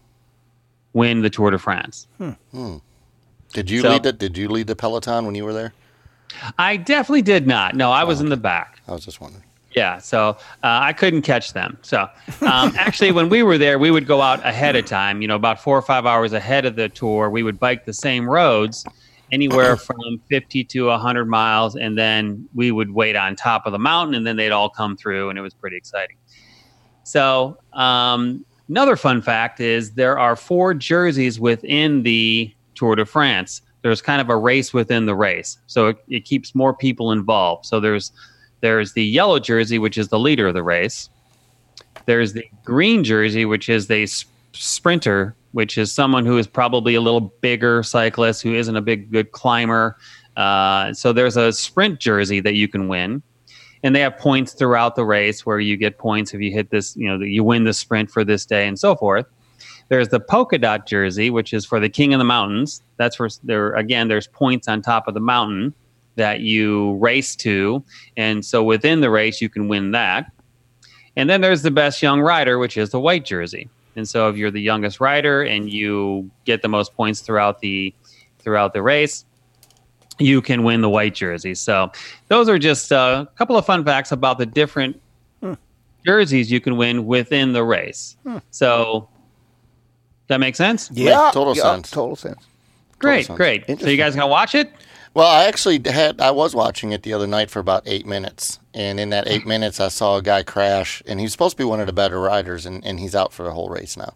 [0.93, 2.07] win the Tour de France.
[2.17, 2.31] Hmm.
[2.51, 2.77] Hmm.
[3.53, 5.73] Did you So- lead the Did you lead the peloton when you were there?
[6.57, 7.75] I definitely did not.
[7.75, 8.81] No, I was oh, in the back.
[8.87, 9.43] I was just wondering.
[9.75, 11.77] Yeah, so uh, I couldn't catch them.
[11.81, 12.01] So
[12.41, 15.21] um, actually, when we were there, we would go out ahead of time.
[15.21, 17.29] You know, about four or five hours ahead of the tour.
[17.29, 18.85] We would bike the same roads,
[19.31, 23.79] anywhere from fifty to hundred miles, and then we would wait on top of the
[23.79, 26.17] mountain, and then they'd all come through, and it was pretty exciting.
[27.03, 33.61] So um, another fun fact is there are four jerseys within the Tour de France.
[33.83, 37.65] There's kind of a race within the race, so it, it keeps more people involved.
[37.65, 38.11] So there's
[38.61, 41.09] there's the yellow jersey, which is the leader of the race.
[42.05, 46.95] There's the green jersey, which is the s- sprinter, which is someone who is probably
[46.95, 49.97] a little bigger cyclist who isn't a big good climber.
[50.37, 53.21] Uh, so there's a sprint jersey that you can win,
[53.83, 56.95] and they have points throughout the race where you get points if you hit this,
[56.95, 59.25] you know, you win the sprint for this day and so forth.
[59.89, 62.81] There's the polka dot jersey, which is for the king of the mountains.
[62.95, 64.07] That's where there again.
[64.07, 65.73] There's points on top of the mountain
[66.15, 67.83] that you race to,
[68.17, 70.31] and so within the race you can win that.
[71.15, 73.69] And then there's the best young rider, which is the white jersey.
[73.95, 77.93] And so if you're the youngest rider and you get the most points throughout the
[78.39, 79.25] throughout the race,
[80.19, 81.53] you can win the white jersey.
[81.55, 81.91] So
[82.27, 85.01] those are just uh, a couple of fun facts about the different
[86.05, 88.17] jerseys you can win within the race.
[88.51, 89.09] So
[90.27, 90.89] that makes sense?
[90.91, 91.31] Yeah.
[91.33, 91.91] total yeah, sense.
[91.91, 92.43] Total sense.
[92.99, 93.37] Great, sense.
[93.37, 93.65] great.
[93.79, 94.71] So you guys gonna watch it?
[95.13, 98.59] Well, I actually had I was watching it the other night for about eight minutes,
[98.73, 101.65] and in that eight minutes, I saw a guy crash, and he's supposed to be
[101.65, 104.13] one of the better riders, and, and he's out for the whole race now.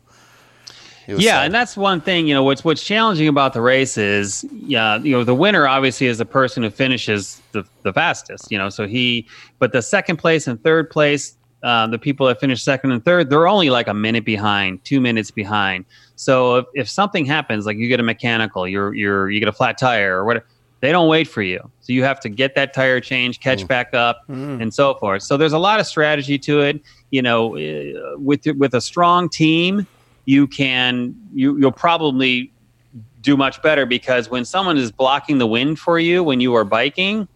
[1.08, 1.46] Yeah, sad.
[1.46, 2.28] and that's one thing.
[2.28, 6.08] You know, what's what's challenging about the race is, yeah, you know, the winner obviously
[6.08, 8.52] is the person who finishes the the fastest.
[8.52, 9.28] You know, so he,
[9.60, 13.30] but the second place and third place, uh, the people that finish second and third,
[13.30, 15.86] they're only like a minute behind, two minutes behind.
[16.16, 19.54] So if, if something happens, like you get a mechanical, you're you're you get a
[19.54, 20.46] flat tire or whatever,
[20.86, 21.60] they don't wait for you.
[21.82, 24.22] So you have to get that tire change, catch back up,
[24.62, 25.24] and so forth.
[25.24, 26.80] So there's a lot of strategy to it.
[27.10, 29.88] You know, uh, with with a strong team,
[30.26, 32.52] you can you you'll probably
[33.22, 36.64] do much better because when someone is blocking the wind for you when you are
[36.64, 37.28] biking,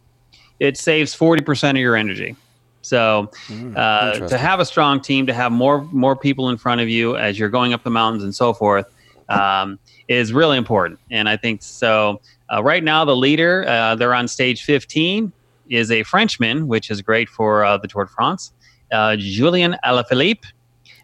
[0.60, 2.36] it saves forty percent of your energy.
[2.82, 3.32] So
[3.76, 7.18] uh, to have a strong team, to have more more people in front of you
[7.18, 8.86] as you're going up the mountains and so forth,
[9.28, 11.00] um, is really important.
[11.10, 12.22] And I think so.
[12.54, 15.32] Uh, right now, the leader, uh, they're on stage 15,
[15.70, 18.54] is a Frenchman, which is great for uh, the Tour de France,
[18.92, 20.46] uh, Julien Alaphilippe.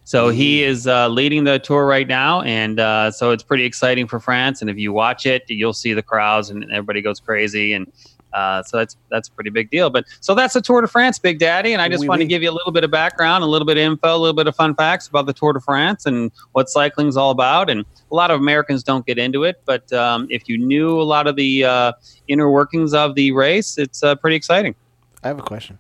[0.04, 4.08] So he is uh, leading the tour right now, and uh, so it's pretty exciting
[4.08, 4.62] for France.
[4.62, 7.74] And if you watch it, you'll see the crowds, and everybody goes crazy.
[7.74, 7.92] And
[8.34, 9.90] Uh, so that's that's a pretty big deal.
[9.90, 12.28] But so that's the Tour de France, Big Daddy, and I just Oui, want to
[12.28, 14.46] give you a little bit of background, a little bit of info, a little bit
[14.46, 17.70] of fun facts about the Tour de France and what cycling's all about.
[17.70, 21.04] And a lot of Americans don't get into it, but um, if you knew a
[21.04, 21.92] lot of the uh,
[22.28, 24.76] inner workings of the race, it's uh, pretty exciting.
[25.24, 25.80] I have a question.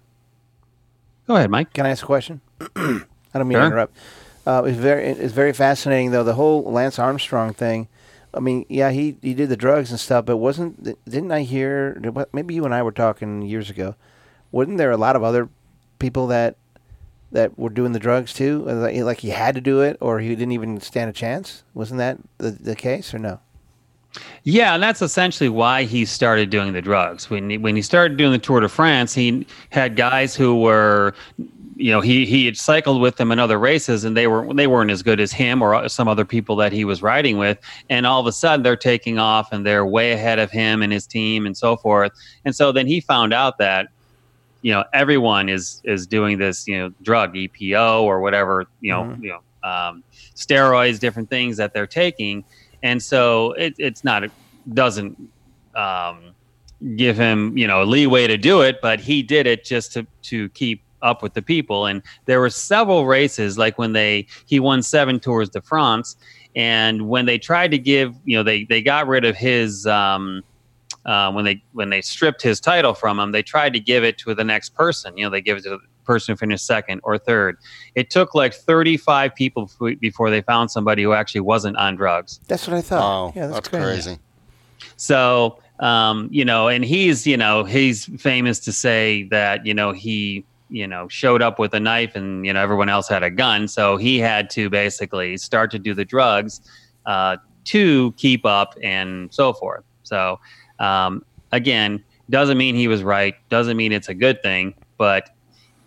[1.27, 1.73] Go ahead, Mike.
[1.73, 2.41] Can I ask a question?
[2.75, 3.61] I don't mean Sure.
[3.61, 3.97] to interrupt.
[4.45, 7.87] Uh, it's very it's very fascinating though the whole Lance Armstrong thing.
[8.33, 11.99] I mean, yeah, he, he did the drugs and stuff, but wasn't didn't I hear?
[12.33, 13.95] Maybe you and I were talking years ago.
[14.51, 15.49] Wasn't there a lot of other
[15.99, 16.57] people that
[17.31, 18.63] that were doing the drugs too?
[18.63, 21.63] Like he had to do it, or he didn't even stand a chance.
[21.73, 23.39] Wasn't that the, the case, or no?
[24.43, 27.29] Yeah, and that's essentially why he started doing the drugs.
[27.29, 31.13] When he, when he started doing the Tour de France, he had guys who were,
[31.75, 34.67] you know, he he had cycled with them in other races, and they were they
[34.67, 37.57] weren't as good as him or some other people that he was riding with.
[37.89, 40.93] And all of a sudden, they're taking off, and they're way ahead of him and
[40.93, 42.13] his team, and so forth.
[42.45, 43.89] And so then he found out that,
[44.65, 49.15] you know, everyone is is doing this, you know, drug EPO or whatever, you know,
[49.21, 50.03] you know, um,
[50.35, 52.43] steroids, different things that they're taking.
[52.81, 54.31] And so it, it's not it
[54.73, 55.15] doesn't
[55.75, 56.33] um,
[56.95, 60.49] give him you know leeway to do it but he did it just to to
[60.49, 61.85] keep up with the people.
[61.85, 66.15] And there were several races like when they he won seven tours de france.
[66.55, 70.41] And when they tried to give you know they they got rid of his um
[71.05, 74.17] uh, when they when they stripped his title from him they tried to give it
[74.17, 76.99] to the next person you know they give it to the person who finished second
[77.03, 77.57] or third
[77.95, 82.39] it took like 35 people f- before they found somebody who actually wasn't on drugs
[82.47, 83.29] That's what I thought.
[83.29, 84.19] Oh, yeah, that's, that's, crazy.
[84.97, 89.91] so, um, you know, and he's, you know, he's famous to say that, you know,
[89.91, 93.29] he, you know, showed up with a knife and, you know, everyone else had a
[93.29, 93.67] gun.
[93.67, 96.61] So he had to basically start to do the drugs
[97.05, 99.83] uh, to keep up and so forth.
[100.03, 100.39] So,
[100.79, 105.29] um, again, doesn't mean he was right, doesn't mean it's a good thing, but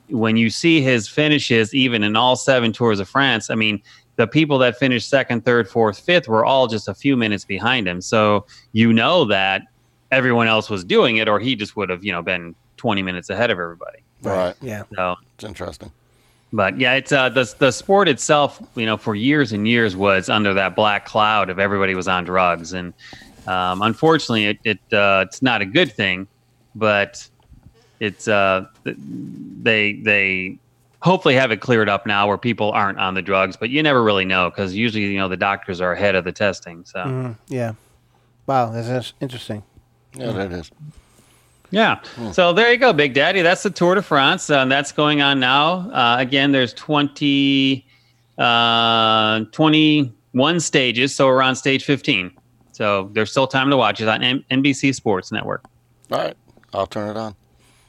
[0.09, 3.83] when you see his finishes, even in all seven tours of France, I mean,
[4.17, 7.87] the people that finished second, third, fourth, fifth were all just a few minutes behind
[7.87, 8.01] him.
[8.01, 9.63] So you know that
[10.11, 13.31] everyone else was doing it, or he just would have, you know, been 20 minutes
[13.31, 13.99] ahead of everybody.
[14.23, 14.55] Right.
[14.61, 14.85] Yeah.
[14.97, 15.93] So, It's interesting.
[16.53, 18.61] but yeah, it's uh, the the sport itself.
[18.75, 22.25] You know, for years and years was under that black cloud of everybody was on
[22.25, 22.95] drugs, and
[23.49, 26.27] um, unfortunately, it, it uh, it's not a good thing.
[26.75, 27.29] But
[28.01, 30.59] it's uh, they they
[31.01, 33.57] hopefully have it cleared up now where people aren't on the drugs.
[33.57, 36.33] But you never really know because usually you know the doctors are ahead of the
[36.33, 36.85] testing.
[36.85, 37.01] So.
[37.01, 37.73] Mhm, yeah.
[38.47, 39.63] Wow, that's, that's interesting.
[40.15, 40.71] Yeah, that is.
[41.71, 42.01] Yeah.
[42.33, 43.43] So there you go, Big Daddy.
[43.43, 44.49] That's the Tour de France.
[44.49, 45.91] Uh, that's going on now.
[45.91, 47.87] Uh, again, there's 20,
[48.39, 51.15] uh, 21 stages.
[51.15, 52.33] So we're on stage 15.
[52.79, 55.65] So there's still time to watch it on N- NBC Sports Network.
[56.13, 56.37] All right.
[56.73, 57.35] I'll turn it on.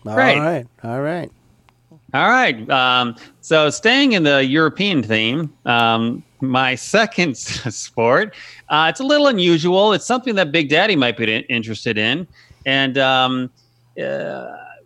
[0.08, 0.40] All Great.
[0.40, 0.66] right.
[0.84, 1.32] All right.
[2.12, 2.68] All right.
[2.72, 8.34] Um, so staying in the European theme, um, my second sport,
[8.70, 9.94] uh, it's a little unusual.
[9.94, 12.26] It's something that Big Daddy might be interested in.
[12.66, 13.52] And um,
[13.96, 14.02] uh,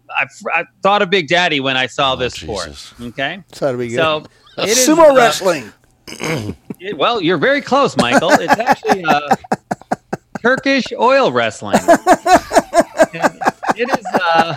[0.09, 2.67] I, I thought of Big Daddy when I saw this sport.
[2.67, 2.93] Jesus.
[3.01, 3.41] Okay.
[3.53, 3.95] So that'll be good.
[3.95, 4.25] So
[4.57, 5.71] it is, Sumo uh, wrestling.
[6.79, 8.31] it- well, you're very close, Michael.
[8.31, 9.33] It's actually uh,
[10.43, 11.79] Turkish oil wrestling.
[13.75, 14.55] It is uh,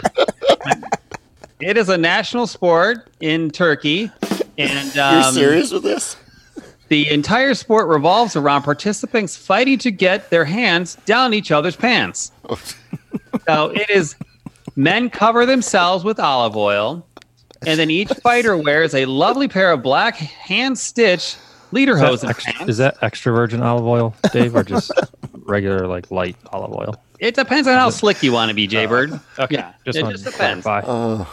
[1.59, 4.11] it is a national sport in Turkey,
[4.59, 6.17] and You're um, serious with this?
[6.89, 12.31] the entire sport revolves around participants fighting to get their hands down each other's pants.
[13.47, 14.17] So it is
[14.75, 17.07] men cover themselves with olive oil,
[17.65, 21.39] and then each fighter wears a lovely pair of black hand stitched
[21.73, 24.91] Is that, extra, is that extra virgin olive oil, Dave, or just
[25.33, 26.95] regular like light olive oil?
[27.19, 29.13] It depends on how slick you want to be, Jaybird.
[29.39, 30.65] Okay, Yeah, it just depends.
[30.65, 30.83] clarify.
[30.87, 31.27] Oh,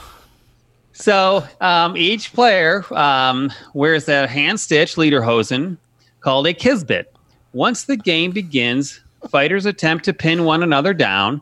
[0.94, 5.78] So um, each player um, wears a hand stitched lederhosen
[6.22, 7.06] called a kispet.
[7.52, 11.42] Once the game begins, fighters attempt to pin one another down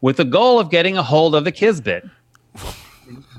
[0.00, 2.08] with the goal of getting a hold of the kispet.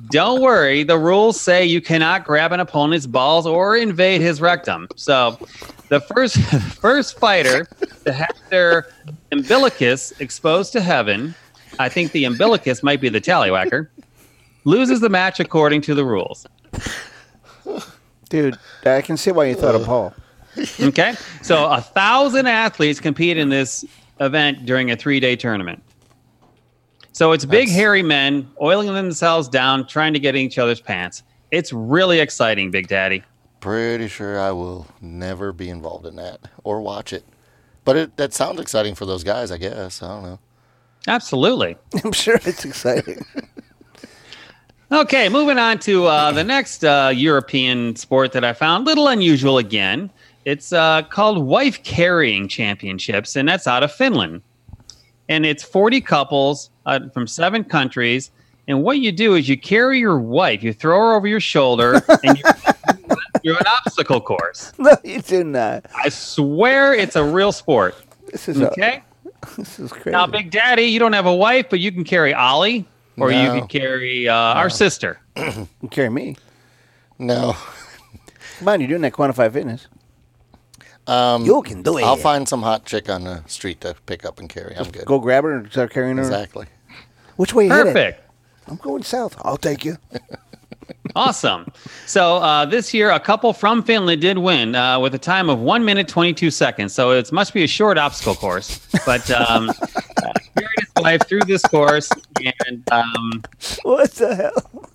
[0.09, 4.87] Don't worry, the rules say you cannot grab an opponent's balls or invade his rectum.
[4.95, 5.37] So
[5.89, 6.37] the first
[6.81, 7.67] first fighter
[8.05, 8.87] to have their
[9.31, 11.35] umbilicus exposed to heaven,
[11.77, 13.87] I think the umbilicus might be the tallywhacker,
[14.63, 16.47] loses the match according to the rules.
[18.29, 20.13] Dude, I can see why you thought of Paul.
[20.79, 23.85] Okay, so a thousand athletes compete in this
[24.19, 25.81] event during a three-day tournament.
[27.11, 30.79] So it's big, That's- hairy men oiling themselves down, trying to get in each other's
[30.79, 31.23] pants.
[31.51, 33.23] It's really exciting, Big Daddy.
[33.59, 37.25] pretty sure I will never be involved in that or watch it.
[37.83, 40.01] But it, that sounds exciting for those guys, I guess.
[40.03, 40.39] I don't know.
[41.07, 41.75] Absolutely.
[42.03, 43.25] I'm sure it's exciting.
[44.91, 48.87] Okay, moving on to uh, the next uh, European sport that I found.
[48.87, 50.09] Little unusual again.
[50.45, 54.41] It's uh, called Wife Carrying Championships, and that's out of Finland.
[55.27, 58.31] And it's 40 couples uh, from seven countries.
[58.67, 62.01] And what you do is you carry your wife, you throw her over your shoulder,
[62.23, 62.43] and you
[63.43, 64.73] do an obstacle course.
[64.79, 65.85] no, you do not.
[65.95, 67.95] I swear it's a real sport.
[68.31, 69.03] This is a- Okay.
[69.57, 70.11] this is crazy.
[70.11, 72.85] Now, Big Daddy, you don't have a wife, but you can carry Ollie,
[73.17, 75.19] or you can carry uh, our sister.
[75.81, 76.35] You carry me.
[77.17, 77.55] No.
[78.59, 79.87] Come on, you're doing that quantified fitness.
[81.07, 82.03] Um, You can do it.
[82.03, 84.75] I'll find some hot chick on the street to pick up and carry.
[84.75, 85.05] I'm good.
[85.05, 86.23] Go grab her and start carrying her.
[86.23, 86.67] Exactly.
[87.39, 87.69] Which way you?
[87.69, 88.21] Perfect.
[88.67, 89.33] I'm going south.
[89.45, 89.95] I'll take you.
[91.15, 91.71] Awesome.
[92.05, 95.59] So uh, this year, a couple from Finland did win uh, with a time of
[95.59, 96.93] one minute twenty two seconds.
[96.93, 98.79] So it must be a short obstacle course.
[99.05, 99.71] But um,
[100.55, 102.09] carried his wife through this course,
[102.67, 103.43] and um,
[103.83, 104.89] What the hell?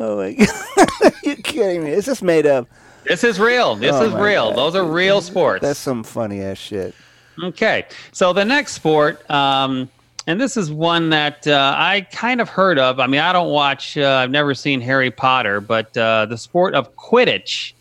[0.00, 0.32] Oh my
[1.02, 1.12] god!
[1.22, 1.90] You're kidding me?
[1.90, 2.66] Is this made up?
[3.04, 3.76] this is real.
[3.76, 4.48] This Oh is real.
[4.50, 4.58] God.
[4.58, 5.62] Those are real sports.
[5.62, 6.94] That's some funny ass shit.
[7.42, 9.88] Okay, so the next sport, um,
[10.26, 12.98] and this is one that uh, I kind of heard of.
[13.00, 13.96] I mean, I don't watch.
[13.96, 17.72] Uh, I've never seen Harry Potter, but uh, the sport of Quidditch.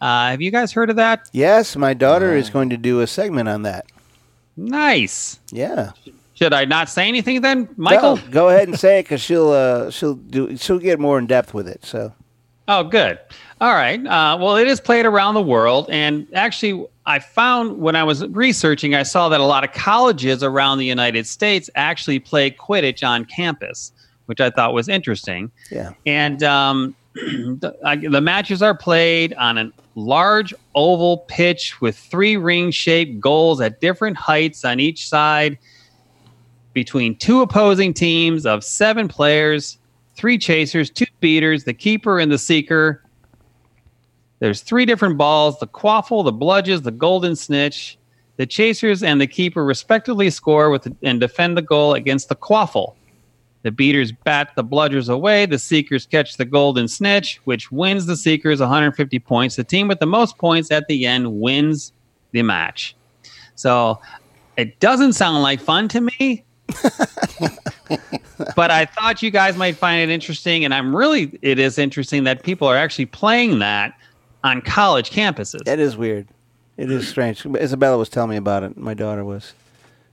[0.00, 1.28] Uh, have you guys heard of that?
[1.32, 3.86] Yes, my daughter is going to do a segment on that.
[4.56, 5.40] Nice.
[5.50, 5.92] Yeah,
[6.34, 8.16] Should I not say anything then, Michael?
[8.16, 11.26] Go, go ahead and say it because she'll uh, she'll do she'll get more in
[11.26, 11.84] depth with it.
[11.84, 12.12] So
[12.68, 13.18] Oh, good.
[13.60, 14.04] All right.
[14.04, 18.26] Uh, well, it is played around the world, and actually, I found when I was
[18.28, 23.06] researching, I saw that a lot of colleges around the United States actually play Quidditch
[23.06, 23.92] on campus,
[24.26, 25.50] which I thought was interesting.
[25.70, 31.96] yeah, And um, the, I, the matches are played on a large oval pitch with
[31.96, 35.56] three ring shaped goals at different heights on each side
[36.74, 39.78] between two opposing teams of seven players,
[40.16, 43.02] three chasers, two beaters, the keeper, and the seeker.
[44.38, 47.98] There's three different balls the quaffle, the bludgers, the golden snitch.
[48.36, 52.94] The chasers and the keeper respectively score with and defend the goal against the quaffle.
[53.62, 55.46] The beaters bat the bludgers away.
[55.46, 59.56] The seekers catch the golden snitch, which wins the seekers 150 points.
[59.56, 61.92] The team with the most points at the end wins
[62.32, 62.94] the match.
[63.54, 64.00] So
[64.56, 66.44] it doesn't sound like fun to me.
[68.56, 72.24] but I thought you guys might find it interesting, and I'm really it is interesting
[72.24, 73.94] that people are actually playing that
[74.44, 75.64] on college campuses.
[75.64, 76.28] that is weird.
[76.76, 77.44] It is strange.
[77.46, 78.76] Isabella was telling me about it.
[78.76, 79.54] My daughter was.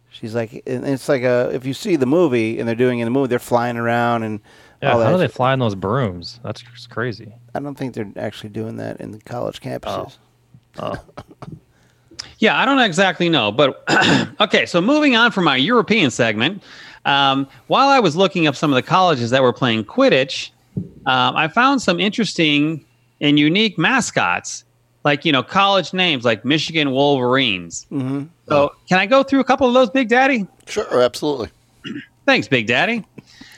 [0.10, 3.06] She's like, and it's like a if you see the movie and they're doing in
[3.06, 4.40] the movie, they're flying around and
[4.82, 6.40] Yeah, all how do they fly in those brooms?
[6.44, 7.34] That's just crazy.
[7.56, 10.18] I don't think they're actually doing that in the college campuses.
[10.78, 10.96] Oh.
[10.96, 11.04] Oh.
[12.40, 13.84] Yeah, I don't exactly know, but
[14.42, 14.66] okay.
[14.66, 16.62] So moving on from our European segment,
[17.06, 20.52] um, while I was looking up some of the colleges that were playing Quidditch,
[21.06, 22.84] um, I found some interesting
[23.22, 24.64] and unique mascots,
[25.04, 27.86] like you know college names like Michigan Wolverines.
[27.92, 28.30] Mhm.
[28.48, 30.48] So can I go through a couple of those, Big Daddy?
[30.68, 31.50] Sure, absolutely.
[32.26, 33.06] Thanks, Big Daddy.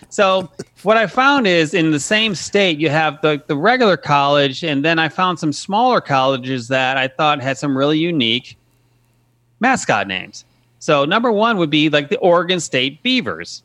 [0.10, 0.50] So
[0.84, 4.84] what I found is in the same state you have the the regular college, and
[4.84, 8.58] then I found some smaller colleges that I thought had some really unique
[9.60, 10.46] mascot names.
[10.80, 13.64] So number one would be like the Oregon State Beavers.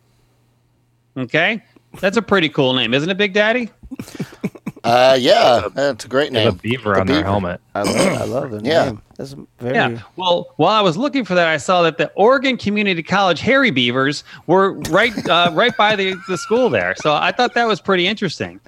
[1.16, 1.62] Okay,
[2.00, 3.70] that's a pretty cool name, isn't it, Big Daddy?
[4.82, 6.58] Uh, yeah, that's a great They have name.
[6.58, 7.60] a beaver The on their helmet.
[7.74, 8.84] I love, I love the Yeah.
[8.86, 9.02] name.
[9.16, 9.74] That's very.
[9.74, 10.00] Yeah.
[10.16, 13.70] Well, while I was looking for that, I saw that the Oregon Community College Harry
[13.70, 16.94] Beavers were right uh, right by the, the school there.
[16.96, 18.58] So I thought that was pretty interesting.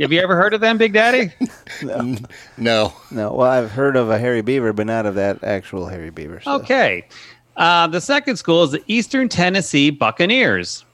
[0.00, 1.30] Have you ever heard of them, Big Daddy?
[1.82, 2.92] No.
[3.10, 6.40] No, well, I've heard of a Harry beaver, but not of that actual Harry beaver.
[6.40, 7.06] so- Okay.
[7.56, 10.84] Uh, the second school is the Eastern Tennessee Buccaneers.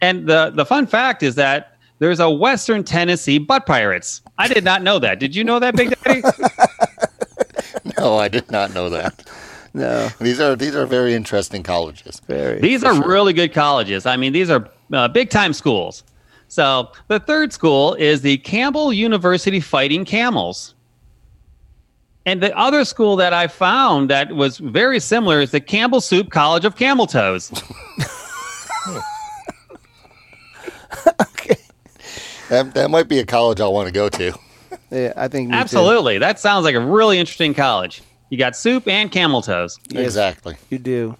[0.00, 4.22] And the, the fun fact is that there's a Western Tennessee Butt Pirates.
[4.38, 5.18] I did not know that.
[5.18, 6.22] Did you know that, Big Daddy?
[7.98, 9.24] No, I did not know that.
[9.72, 12.20] No, These are these are very interesting colleges.
[12.26, 12.60] very.
[12.60, 14.06] These are really good colleges.
[14.06, 16.04] I mean, these are uh, big time schools.
[16.48, 20.74] So the third school is the Campbell University Fighting Camels.
[22.26, 26.30] And the other school that I found that was very similar is the Campbell Soup
[26.30, 27.52] College of Camel Toes.
[31.22, 31.55] okay.
[32.48, 34.32] That, that might be a college I want to go to.
[34.90, 35.58] Yeah, I think me too.
[35.60, 36.18] Absolutely.
[36.18, 38.02] That sounds like a really interesting college.
[38.30, 39.78] You got soup and camel toes.
[39.88, 40.04] Yes.
[40.04, 40.56] Exactly.
[40.70, 41.16] You do.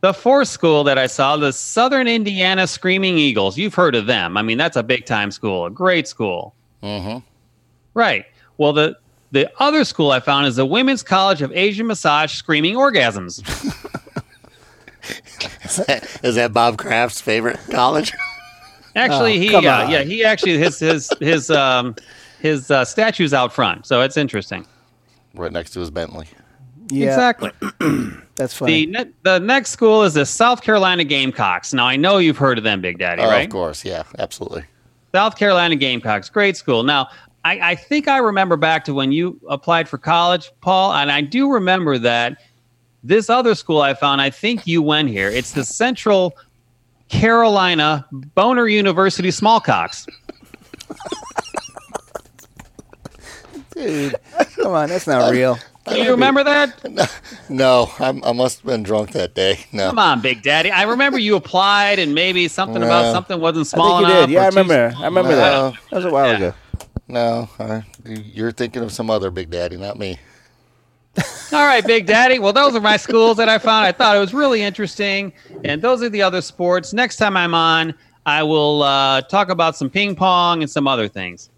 [0.00, 3.56] The fourth school that I saw, the Southern Indiana Screaming Eagles.
[3.56, 4.36] You've heard of them.
[4.36, 6.54] I mean, that's a big time school, a great school.
[6.82, 7.18] hmm
[7.94, 8.26] Right.
[8.58, 8.96] Well, the
[9.32, 13.42] the other school I found is the Women's College of Asian Massage Screaming Orgasms.
[16.22, 18.12] Is that Bob Kraft's favorite college?
[18.96, 21.94] Actually, Oh, he uh, yeah he actually his his his um
[22.40, 24.66] his uh, statue's out front, so it's interesting.
[25.34, 26.26] right next to his Bentley.
[26.90, 27.50] Yeah, Exactly.
[28.36, 28.86] that's The funny.
[28.86, 31.72] ne- the next school is the South Carolina Gamecocks.
[31.72, 33.46] Now I know you've heard of them, Big Daddy, Oh, right?
[33.46, 34.64] Of course, yeah, absolutely.
[35.14, 36.82] South Carolina Gamecocks, great school.
[36.82, 37.08] Now,
[37.44, 41.20] I, I think I remember back to when you applied for college, Paul, and I
[41.20, 42.40] do remember that
[43.02, 45.28] this other school I found, I think you went here.
[45.28, 46.34] It's the Central
[47.08, 50.06] Carolina Boner University Smallcocks.
[53.74, 54.14] Dude,
[54.56, 55.58] come on, that's not real.
[55.86, 57.10] Do you remember that?
[57.50, 59.60] No, I'm, I must have been drunk that day.
[59.70, 60.70] No, Come on, Big Daddy.
[60.70, 64.26] I remember you applied and maybe something about something wasn't I small think you enough.
[64.28, 64.32] did.
[64.32, 64.90] Yeah, I remember.
[64.92, 65.02] small.
[65.02, 65.36] I remember No.
[65.36, 65.74] that.
[65.90, 66.36] That was a while Yeah.
[66.36, 66.54] ago.
[67.06, 70.18] no, uh, you're thinking of some other Big Daddy, not me.
[71.54, 72.38] All right, Big Daddy.
[72.38, 73.86] Well, those are my schools that I found.
[73.86, 75.32] I thought it was really interesting.
[75.64, 76.92] And those are the other sports.
[76.92, 77.94] Next time I'm on,
[78.26, 81.50] I will uh, talk about some ping pong and some other things.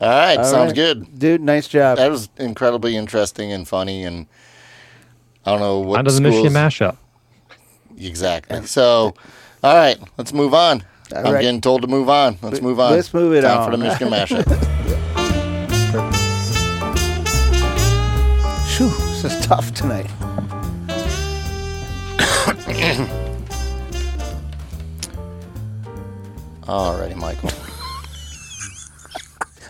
[0.00, 0.74] All right, All sounds right.
[0.74, 1.18] good.
[1.18, 1.96] Dude, nice job.
[1.96, 4.26] That was incredibly interesting and funny, and
[5.46, 6.98] I don't know what Under the Michigan mashup.
[7.98, 8.66] Exactly.
[8.66, 9.14] So,
[9.64, 10.84] all right, let's move on.
[11.14, 11.40] All I'm right.
[11.40, 12.36] getting told to move on.
[12.42, 12.92] Let's move on.
[12.92, 13.70] let's move it Time on.
[13.70, 14.85] for the Michigan mashup.
[19.22, 20.06] This is tough tonight.
[26.64, 27.50] Alrighty, Michael.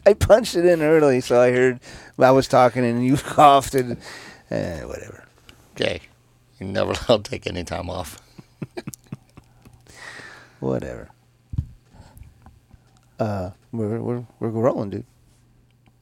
[0.07, 1.79] I punched it in early, so I heard
[2.19, 3.99] I was talking and you coughed and
[4.51, 5.25] eh, whatever.
[5.75, 6.01] Okay,
[6.59, 8.19] you're never allowed to take any time off.
[10.59, 11.11] Whatever.
[13.21, 15.05] Uh, we're we're we're rolling, dude.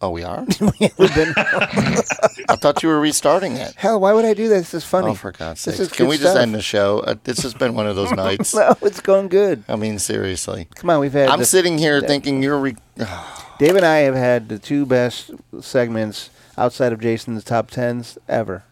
[0.04, 0.44] Oh, we are.
[0.60, 3.72] We've been, I thought you were restarting it.
[3.76, 4.56] hell, why would I do that?
[4.58, 5.12] This is funny.
[5.12, 5.82] Oh, for God's This sake!
[5.86, 6.42] is Can good we just stuff.
[6.42, 6.98] end the show?
[7.00, 8.54] Uh, this has been one of those nights.
[8.54, 9.64] No, it's going good.
[9.66, 10.68] I mean, seriously.
[10.74, 11.28] Come on, we've had.
[11.30, 12.58] I'm the- sitting here thinking you're.
[12.58, 12.76] Re-
[13.58, 15.30] Dave and I have had the two best
[15.60, 16.28] segments
[16.58, 18.64] outside of Jason's top tens ever.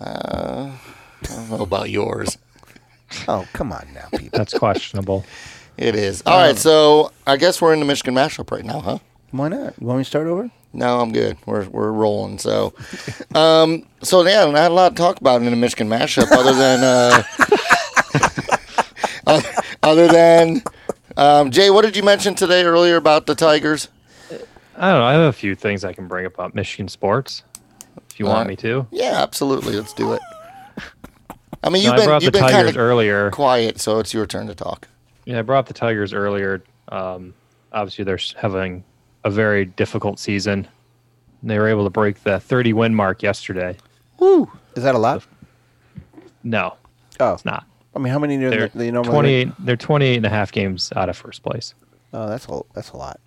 [0.00, 0.72] Uh,
[1.22, 2.36] I don't know about yours.
[3.28, 4.36] Oh, come on now, people.
[4.36, 5.24] That's questionable.
[5.76, 6.22] It is.
[6.26, 8.98] All right, so I guess we're in the Michigan mashup right now, huh?
[9.34, 9.74] Why not?
[9.80, 10.48] You want me to start over?
[10.72, 11.36] No, I'm good.
[11.44, 12.38] We're we're rolling.
[12.38, 12.72] So,
[13.34, 16.84] um, so yeah, not a lot to talk about in the Michigan mashup, other than
[19.26, 19.40] uh,
[19.82, 20.62] other than
[21.16, 21.70] um, Jay.
[21.70, 23.88] What did you mention today earlier about the Tigers?
[24.76, 25.04] I don't know.
[25.04, 27.42] I have a few things I can bring up about Michigan sports,
[28.08, 28.86] if you want me to.
[28.92, 29.74] Yeah, absolutely.
[29.74, 30.20] Let's do it.
[31.64, 33.30] I mean, you've I been brought you've the been kind Tigers of earlier.
[33.32, 34.86] quiet, so it's your turn to talk.
[35.24, 36.62] Yeah, I brought up the Tigers earlier.
[36.86, 37.34] Um,
[37.72, 38.84] obviously, they're having
[39.24, 40.68] a very difficult season.
[41.42, 43.76] They were able to break the 30 win mark yesterday.
[44.18, 44.50] Woo!
[44.76, 45.24] Is that a lot?
[46.42, 46.76] No,
[47.20, 47.64] Oh, it's not.
[47.94, 49.12] I mean, how many do They're they normally?
[49.46, 49.48] 28.
[49.60, 51.74] They're 28 and a half games out of first place.
[52.12, 53.20] Oh, that's a that's a lot.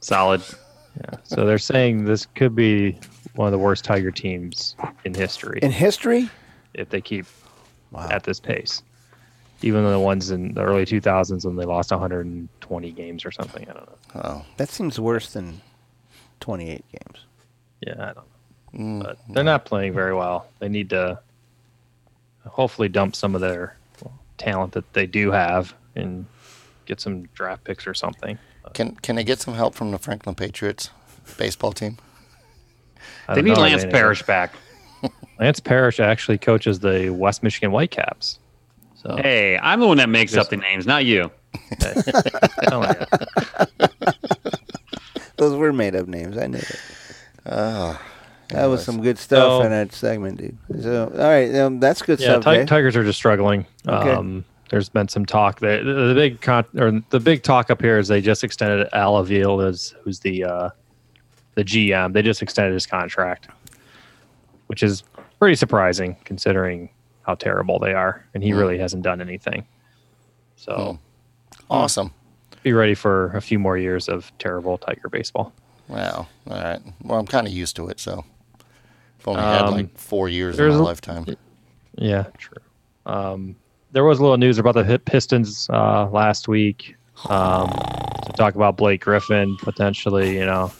[0.00, 0.42] Solid.
[0.96, 1.16] Yeah.
[1.24, 2.96] So they're saying this could be
[3.34, 6.30] one of the worst Tiger teams in history In history,
[6.72, 7.26] if they keep
[7.90, 8.06] wow.
[8.12, 8.80] at this pace.
[9.62, 13.68] Even the ones in the early 2000s when they lost 120 games or something.
[13.68, 13.96] I don't know.
[14.14, 15.60] Oh, that seems worse than
[16.40, 17.24] twenty-eight games.
[17.80, 19.02] Yeah, I don't know.
[19.04, 19.34] But mm.
[19.34, 20.48] they're not playing very well.
[20.58, 21.20] They need to
[22.46, 23.76] hopefully dump some of their
[24.38, 26.26] talent that they do have and
[26.86, 28.38] get some draft picks or something.
[28.72, 30.90] can can they get some help from the Franklin Patriots
[31.38, 31.98] baseball team?
[33.32, 33.90] They need Lance anything.
[33.90, 34.54] Parrish back.
[35.40, 38.38] Lance Parrish actually coaches the West Michigan Whitecaps.
[38.94, 41.30] So Hey, I'm the one that makes up the names, not you.
[42.72, 43.86] oh, yeah.
[45.36, 46.36] Those were made up names.
[46.38, 46.80] I knew it.
[47.46, 48.00] Oh,
[48.50, 50.56] That was some good stuff So- in that segment, dude.
[50.82, 52.64] So, all right, um, that's good Yeah, stuff, Ti- Jay.
[52.66, 53.66] Tigers are just struggling.
[53.88, 54.10] Okay.
[54.10, 57.80] Um, there's been some talk that the, the big con- or the big talk up
[57.82, 60.70] here is they just extended Al Avila as who's the uh,
[61.54, 62.12] the GM.
[62.12, 63.48] They just extended his contract,
[64.68, 65.02] which is
[65.38, 66.90] pretty surprising considering
[67.22, 69.64] how terrible they are, and he really hasn't done anything.
[70.56, 70.98] So
[71.70, 72.12] awesome.
[72.64, 75.52] Be ready for a few more years of terrible Tiger baseball.
[75.86, 76.26] Wow.
[76.50, 76.80] All right.
[77.02, 78.24] Well, I'm kind of used to it, so
[79.20, 81.26] I've only had Um, like four years in my a- lifetime.
[81.96, 82.56] Yeah, true.
[83.06, 83.54] Um,
[83.92, 86.96] there was a little news about the Hit Pistons uh, last week.
[87.28, 90.72] Um, to talk about Blake Griffin potentially, you know,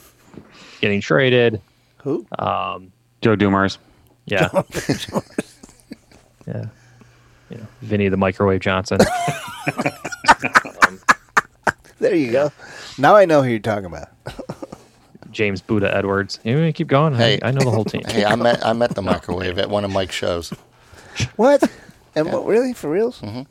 [0.80, 1.60] getting traded.
[1.98, 2.26] Who?
[2.38, 3.78] Um, Joe Dumars.
[4.26, 4.48] yeah,
[6.46, 6.64] yeah,
[7.50, 8.98] you know, Vinnie the Microwave Johnson.
[12.04, 12.52] There you go.
[12.98, 14.08] Now I know who you're talking about.
[15.30, 16.38] James Buddha Edwards.
[16.44, 17.14] You want to keep going?
[17.14, 17.40] Hey.
[17.42, 18.02] I, I know the whole team.
[18.08, 20.52] Hey, I met I met the microwave at one of Mike's shows.
[21.36, 21.62] What?
[22.16, 23.20] And what, really, for reals?
[23.22, 23.42] Mm-hmm.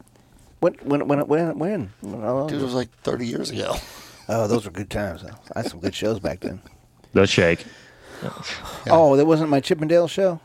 [0.61, 1.93] When, when, when, when, when?
[2.01, 3.75] How long Dude, it was like 30 years ago.
[4.29, 5.21] Oh, those were good times.
[5.21, 5.35] Though.
[5.53, 6.61] I had some good shows back then.
[7.11, 7.65] The shake.
[8.89, 10.39] Oh, that wasn't my Chippendale show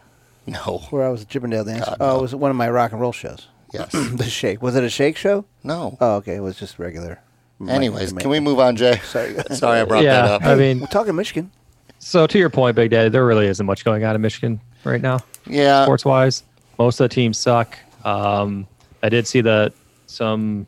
[0.48, 0.78] No.
[0.90, 1.84] where I was a Chippendale dancer.
[1.84, 2.18] God, oh, no.
[2.18, 3.46] it was one of my rock and roll shows.
[3.72, 3.92] Yes.
[3.92, 4.61] the Shake.
[4.61, 5.44] Was it a Shake show?
[5.62, 5.96] No.
[6.00, 6.34] Oh, okay.
[6.34, 7.20] It was just regular.
[7.66, 8.98] Anyways, can we move on, Jay?
[9.04, 9.34] Sorry.
[9.52, 10.44] Sorry I brought yeah, that up.
[10.44, 11.50] I mean, We're talking Michigan.
[11.98, 15.00] so to your point, Big Daddy, there really isn't much going on in Michigan right
[15.02, 15.84] now, yeah.
[15.84, 16.44] sports wise.
[16.78, 17.76] Most of the teams suck.
[18.04, 18.66] Um,
[19.02, 19.72] I did see that
[20.06, 20.66] some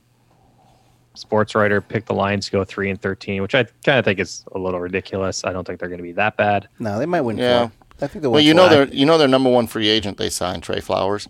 [1.15, 4.19] sports writer picked the Lions to go three and thirteen, which I kind of think
[4.19, 5.45] is a little ridiculous.
[5.45, 6.69] I don't think they're going to be that bad.
[6.79, 7.39] No, they might win.
[7.39, 7.69] Yeah.
[7.69, 7.73] four.
[8.03, 8.87] I think they'll Well, you know four.
[8.87, 11.29] their you know their number one free agent they signed Trey Flowers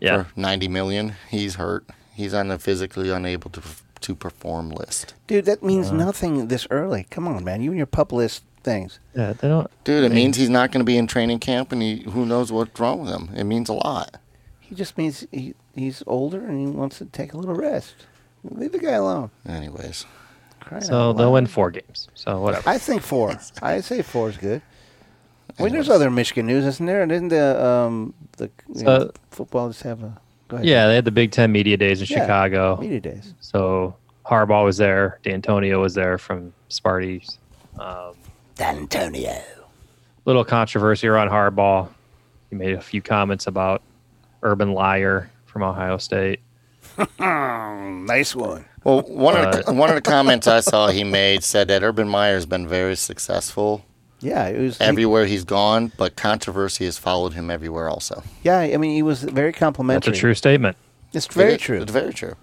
[0.00, 1.14] Yeah, for 90 million.
[1.30, 1.84] He's hurt.
[2.14, 3.62] He's on the physically unable to
[4.02, 5.14] to perform list.
[5.26, 7.06] Dude, that means nothing this early.
[7.10, 7.62] Come on, man.
[7.62, 9.00] You and your pup list things.
[9.14, 9.70] yeah, they don't.
[9.84, 12.52] Dude, it means he's not going to be in training camp, and he who knows
[12.52, 13.30] what's wrong with him.
[13.34, 14.16] It means a lot.
[14.60, 17.94] He just means he, he's older and he wants to take a little rest.
[18.42, 19.30] Leave the guy alone.
[19.46, 20.06] Anyways,
[20.60, 22.08] Crying So they'll win four games.
[22.14, 22.68] So whatever.
[22.68, 23.36] I think four.
[23.62, 24.62] I say four is good.
[25.58, 27.02] Well, there's other Michigan news, isn't there?
[27.02, 30.20] And Didn't the um the you know, football just have a go
[30.56, 30.66] ahead?
[30.66, 32.78] Yeah, they had the Big Ten media days in Yeah, Chicago.
[32.80, 33.34] media days.
[33.40, 33.94] So
[34.26, 35.18] Harbaugh was there.
[35.22, 37.38] D'Antonio was there from Sparty's.
[37.78, 38.14] Um,
[38.56, 39.40] D'Antonio.
[40.24, 41.88] little controversy around Harbaugh.
[42.50, 43.82] He made a few comments about
[44.42, 46.40] Urban Liar from Ohio State.
[47.18, 48.64] Nice one.
[48.84, 51.82] well, one of the, Uh, one of the comments I saw he made said that
[51.82, 53.84] Urban Meyer's been very successful
[54.22, 54.80] Yeah, it was.
[54.80, 58.22] everywhere he's gone, but controversy has followed him everywhere also.
[58.42, 60.10] yeah, I mean, he was very complimentary.
[60.12, 60.76] That's a true statement.
[61.12, 61.82] It's very It- true.
[61.82, 62.34] It's very true.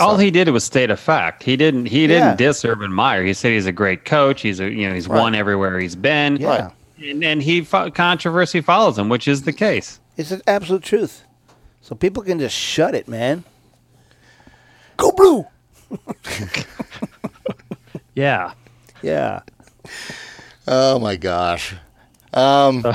[0.00, 1.42] All he did was state a fact.
[1.42, 1.86] He didn't.
[1.86, 2.36] He didn't Yeah.
[2.36, 3.24] diss Urban Meyer.
[3.24, 4.40] He said he's a great coach.
[4.40, 5.20] He's a you know he's Right.
[5.20, 6.36] won everywhere he's been.
[6.38, 6.70] Yeah.
[7.02, 9.98] And, and he fo- controversy follows him, which is the case.
[10.16, 11.24] It's an absolute truth.
[11.82, 13.44] So people can just shut it, man.
[14.96, 15.46] Go blue.
[18.14, 18.52] Yeah.
[19.02, 19.40] Yeah.
[20.68, 21.74] Oh my gosh.
[22.32, 22.84] Um,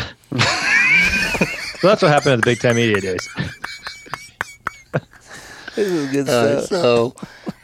[1.79, 3.29] So that's what happened at the Big Ten media days.
[5.75, 6.69] This is good uh, stuff.
[6.81, 7.15] so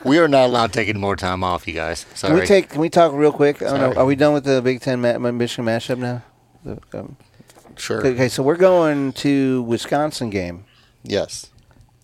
[0.04, 2.04] we are not allowed taking more time off, you guys.
[2.04, 2.40] Can Sorry.
[2.42, 2.70] we take?
[2.70, 3.64] Can we talk real quick?
[3.64, 3.98] I don't know, Sorry.
[3.98, 6.22] are we done with the Big Ten ma- Michigan mashup now?
[6.64, 7.16] The, um,
[7.76, 8.06] sure.
[8.06, 10.66] okay, so we're going to Wisconsin game
[11.02, 11.50] Yes.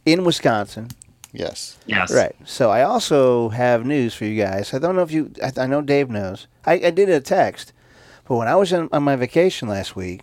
[0.03, 0.87] in Wisconsin.
[1.31, 1.77] Yes.
[1.85, 2.11] Yes.
[2.11, 2.35] Right.
[2.43, 4.73] So I also have news for you guys.
[4.73, 5.31] I don't know if you.
[5.43, 6.47] I, I know Dave knows.
[6.65, 7.71] I, I did a text,
[8.29, 10.21] but when I was on, on my vacation last week,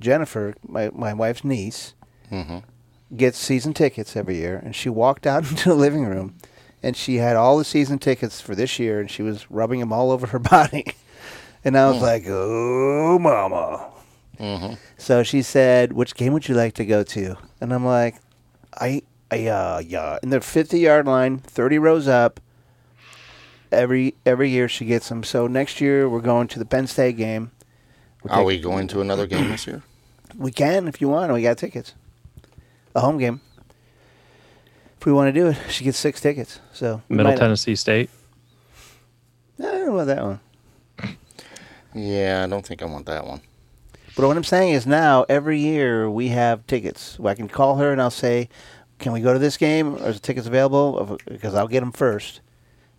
[0.00, 1.94] Jennifer, my my wife's niece,
[2.32, 2.62] Mhm.
[3.16, 6.34] gets season tickets every year, and she walked out into the living room,
[6.82, 9.92] and she had all the season tickets for this year, and she was rubbing them
[9.92, 10.86] all over her body,
[11.64, 13.90] and I was like, "Oh, mama."
[14.40, 14.78] Mhm.
[14.96, 18.16] So she said, "Which game would you like to go to?" And I'm like,
[18.80, 22.40] "I, I, uh, yeah." In the 50 yard line, 30 rows up.
[23.72, 25.22] Every every year she gets them.
[25.24, 27.50] So next year we're going to the Penn State game.
[28.22, 29.82] We're Are taking- we going to another game this year?
[30.36, 31.32] We can if you want.
[31.32, 31.94] We got tickets.
[32.94, 33.40] A home game.
[35.00, 36.60] If we want to do it, she gets six tickets.
[36.72, 38.10] So we Middle might- Tennessee State.
[39.58, 40.40] I don't know about that one.
[41.94, 43.40] Yeah, I don't think I want that one.
[44.16, 47.18] But what I'm saying is now every year we have tickets.
[47.24, 48.48] I can call her and I'll say,
[48.98, 49.94] "Can we go to this game?
[49.96, 52.40] Are the tickets available?" Because I'll get them first,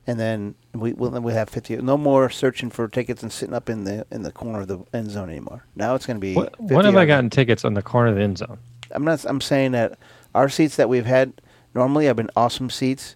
[0.06, 1.78] and then we will then we have 50.
[1.78, 4.80] No more searching for tickets and sitting up in the in the corner of the
[4.94, 5.66] end zone anymore.
[5.76, 6.34] Now it's going to be.
[6.34, 8.60] What, when have I gotten tickets on the corner of the end zone?
[8.92, 9.24] I'm not.
[9.26, 9.98] I'm saying that
[10.36, 11.34] our seats that we've had
[11.74, 13.16] normally have been awesome seats,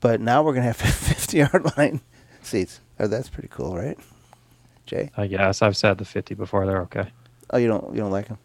[0.00, 2.00] but now we're going to have 50 yard line
[2.42, 2.80] seats.
[2.98, 3.98] Oh, that's pretty cool, right?
[4.86, 6.66] Jay, I guess I've sat the 50 before.
[6.66, 7.08] They're okay.
[7.50, 8.38] oh, you don't you don't like them?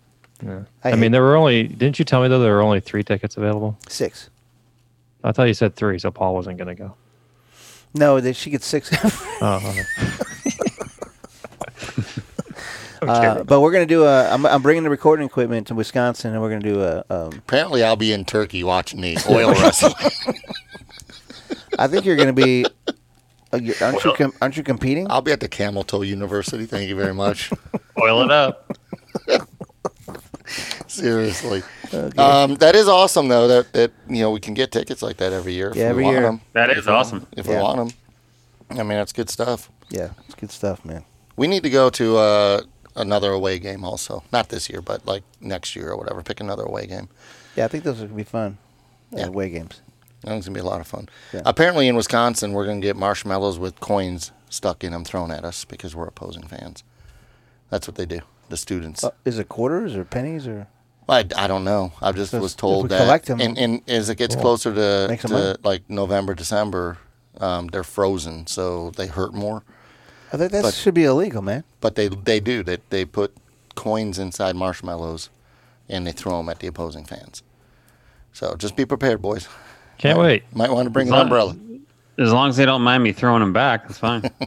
[0.44, 0.64] Yeah.
[0.84, 1.68] I I, mean, there were only.
[1.68, 3.78] Didn't you tell me though there were only three tickets available?
[3.88, 4.30] Six.
[5.24, 6.96] I thought you said three, so Paul wasn't going to go.
[7.96, 8.90] No, they, she gets six.
[9.42, 9.84] Oh, okay.
[13.02, 14.30] I'm Uh, but we're gonna do a.
[14.30, 17.06] I'm, I'm bringing the recording equipment to Wisconsin, and we're gonna do a.
[17.10, 19.94] Um, Apparently, I'll be in Turkey watching the oil wrestling.
[21.80, 22.66] I think you're gonna be.
[23.54, 24.14] Uh, aren't you?
[24.14, 25.10] Com- aren't you competing?
[25.10, 26.66] I'll be at the Camel Toe University.
[26.66, 27.52] Thank you very much.
[28.02, 28.72] Oil it up.
[30.88, 31.64] Seriously,
[32.18, 33.48] um, that is awesome though.
[33.48, 35.70] That that you know we can get tickets like that every year.
[35.72, 36.26] if Yeah, we every want year.
[36.28, 36.42] 'em.
[36.54, 37.28] That is awesome.
[37.36, 37.58] If Yeah.
[37.58, 37.78] we want
[38.70, 39.70] them, I mean that's good stuff.
[39.90, 41.04] Yeah, it's good stuff, man.
[41.36, 42.62] We need to go to uh,
[42.96, 44.24] another away game also.
[44.32, 46.22] Not this year, but like next year or whatever.
[46.24, 47.10] Pick another away game.
[47.56, 48.58] Yeah, I think those are gonna be fun.
[49.12, 49.26] Yeah, Yeah.
[49.28, 49.82] away games.
[50.24, 51.08] That's gonna be a lot of fun.
[51.34, 51.42] Yeah.
[51.46, 55.66] Apparently, in Wisconsin, we're gonna get marshmallows with coins stuck in them thrown at us
[55.66, 56.84] because we're opposing fans.
[57.70, 58.22] That's what they do.
[58.50, 59.04] The students.
[59.04, 60.68] Uh, is it quarters or pennies or?
[61.08, 61.94] I, I don't know.
[62.02, 64.74] I just So was told we that, collect 'em- and, and as it gets closer
[64.74, 65.54] to, Make some money.
[65.54, 66.98] to like November, December,
[67.40, 69.64] um, they're frozen, so they hurt more.
[70.34, 71.64] I think that But- should be illegal, man.
[71.82, 73.36] But they they do they they put
[73.76, 75.30] coins inside marshmallows,
[75.90, 77.44] and they throw them at the opposing fans.
[78.34, 79.48] So just be prepared, boys.
[79.98, 80.44] Can't wait.
[80.54, 81.56] Might want to bring an long- umbrella.
[82.18, 84.30] As long as they don't mind me throwing them back, that's fine.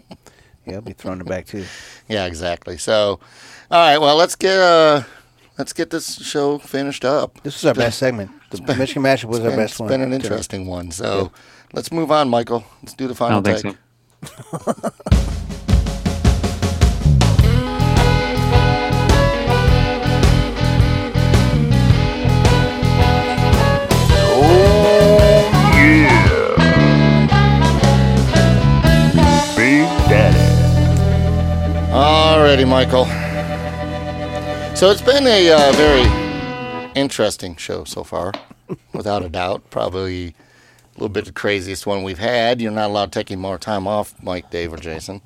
[0.67, 1.65] Yeah, I'll be throwing them back too.
[2.09, 2.77] Yeah, exactly.
[2.77, 3.21] So,
[3.71, 3.99] all right.
[3.99, 5.03] Well, let's get uh,
[5.59, 7.41] let's get this show finished up.
[7.43, 8.31] This is our best segment.
[8.51, 9.89] The Michigan mashup was our And best it's one.
[9.89, 10.25] been an today.
[10.25, 10.91] interesting one.
[10.91, 11.33] So,
[11.75, 12.65] let's move on, Michael.
[12.83, 13.75] Let's do the final don't take.
[13.75, 14.89] so.
[24.41, 26.27] Oh, yeah.
[29.57, 30.43] Big Daddy.
[31.93, 33.07] Alrighty, Michael.
[34.79, 38.33] So it's been a uh, very interesting show so far,
[38.95, 39.69] without a doubt.
[39.71, 40.35] Probably a
[40.95, 42.61] little bit the craziest one we've had.
[42.61, 45.21] You're not allowed to take any more time off, Mike, Dave, or Jason,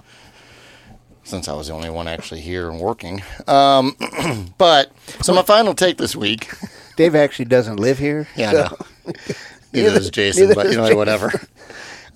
[1.23, 3.23] since I was the only one actually here and working.
[3.47, 3.95] Um,
[4.57, 4.91] but
[5.21, 6.51] so my final take this week.
[6.97, 8.29] Dave actually doesn't live here.
[8.35, 9.13] Yeah, so- know.
[9.75, 11.31] Neither does Jason, neither but you know, whatever.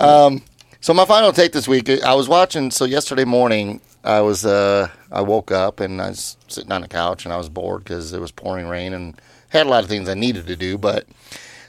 [0.00, 0.42] Um,
[0.80, 2.70] so my final take this week, I was watching.
[2.70, 6.88] So yesterday morning, I was uh, I woke up and I was sitting on the
[6.88, 9.88] couch and I was bored because it was pouring rain and had a lot of
[9.88, 10.78] things I needed to do.
[10.78, 11.06] But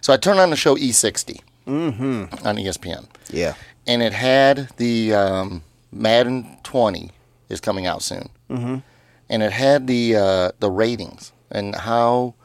[0.01, 2.47] so I turned on the show E60 Mm-hmm.
[2.47, 3.55] on ESPN, Yeah.
[3.85, 7.11] and it had the um, Madden 20
[7.49, 8.83] is coming out soon, Mhm.
[9.29, 12.35] and it had the uh, the ratings and how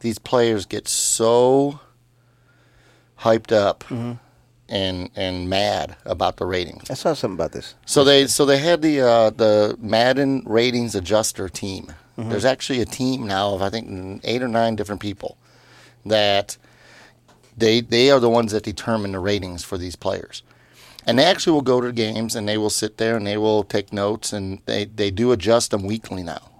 [0.00, 1.78] these players get so
[3.20, 3.84] hyped up
[4.74, 6.90] and and mad about the ratings.
[6.90, 7.76] I saw something about this.
[7.86, 11.92] So they so they had the uh, the Madden ratings adjuster team.
[12.16, 15.36] There's actually a team now of I think eight or nine different people
[16.04, 16.56] that
[17.56, 20.42] they they are the ones that determine the ratings for these players.
[21.06, 23.62] And they actually will go to games and they will sit there and they will
[23.62, 26.50] take notes and they, they do adjust them weekly now.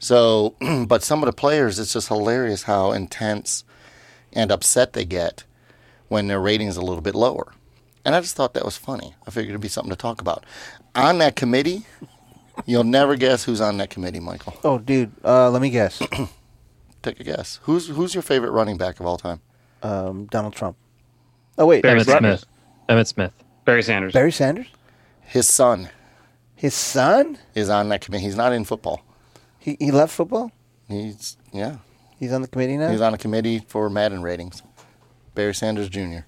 [0.00, 0.56] So,
[0.88, 3.62] but some of the players, it's just hilarious how intense
[4.32, 5.44] and upset they get
[6.10, 7.54] when their rating's a little bit lower.
[8.04, 9.14] And I just thought that was funny.
[9.26, 10.44] I figured it'd be something to talk about.
[10.94, 11.86] On that committee,
[12.66, 14.54] you'll never guess who's on that committee, Michael.
[14.64, 15.12] Oh, dude.
[15.24, 16.02] Uh, let me guess.
[17.02, 17.60] Take a guess.
[17.62, 19.40] Who's who's your favorite running back of all time?
[19.82, 20.76] Um, Donald Trump.
[21.56, 22.40] Oh wait, Barry Emmitt Sanders.
[22.40, 22.48] Smith.
[22.90, 23.32] Emmitt Smith.
[23.64, 24.12] Barry Sanders.
[24.12, 24.66] Barry Sanders.
[25.22, 25.88] His son
[26.54, 27.38] His son.
[27.54, 28.24] is on that committee.
[28.24, 29.00] He's not in football.
[29.58, 30.52] He he left football.
[30.88, 31.76] He's yeah.
[32.18, 32.90] He's on the committee now.
[32.90, 34.62] He's on a committee for Madden ratings.
[35.34, 36.20] Barry Sanders Jr.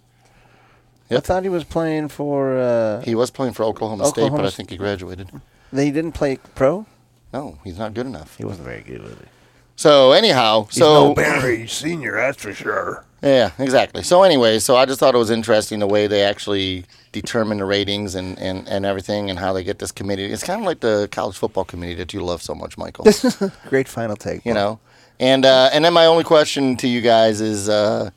[1.10, 2.56] I thought he was playing for.
[2.58, 5.28] Uh, He was playing for Oklahoma, State, but I think he graduated.
[5.72, 6.86] they didn't play pro.
[7.34, 8.36] No, he's not good enough.
[8.36, 9.28] He wasn't very good with it.
[9.76, 13.04] So anyhow, so Barry Senior, that's for sure.
[13.22, 14.02] yeah, exactly.
[14.02, 17.64] So anyway, so I just thought it was interesting the way they actually determine the
[17.64, 20.26] ratings and, and, and everything and how they get this committee.
[20.26, 23.06] It's kind of like the college football committee that you love so much, Michael.
[23.68, 24.44] Great final take.
[24.46, 24.78] you know,
[25.18, 28.10] and uh, and then my only question to you guys is uh,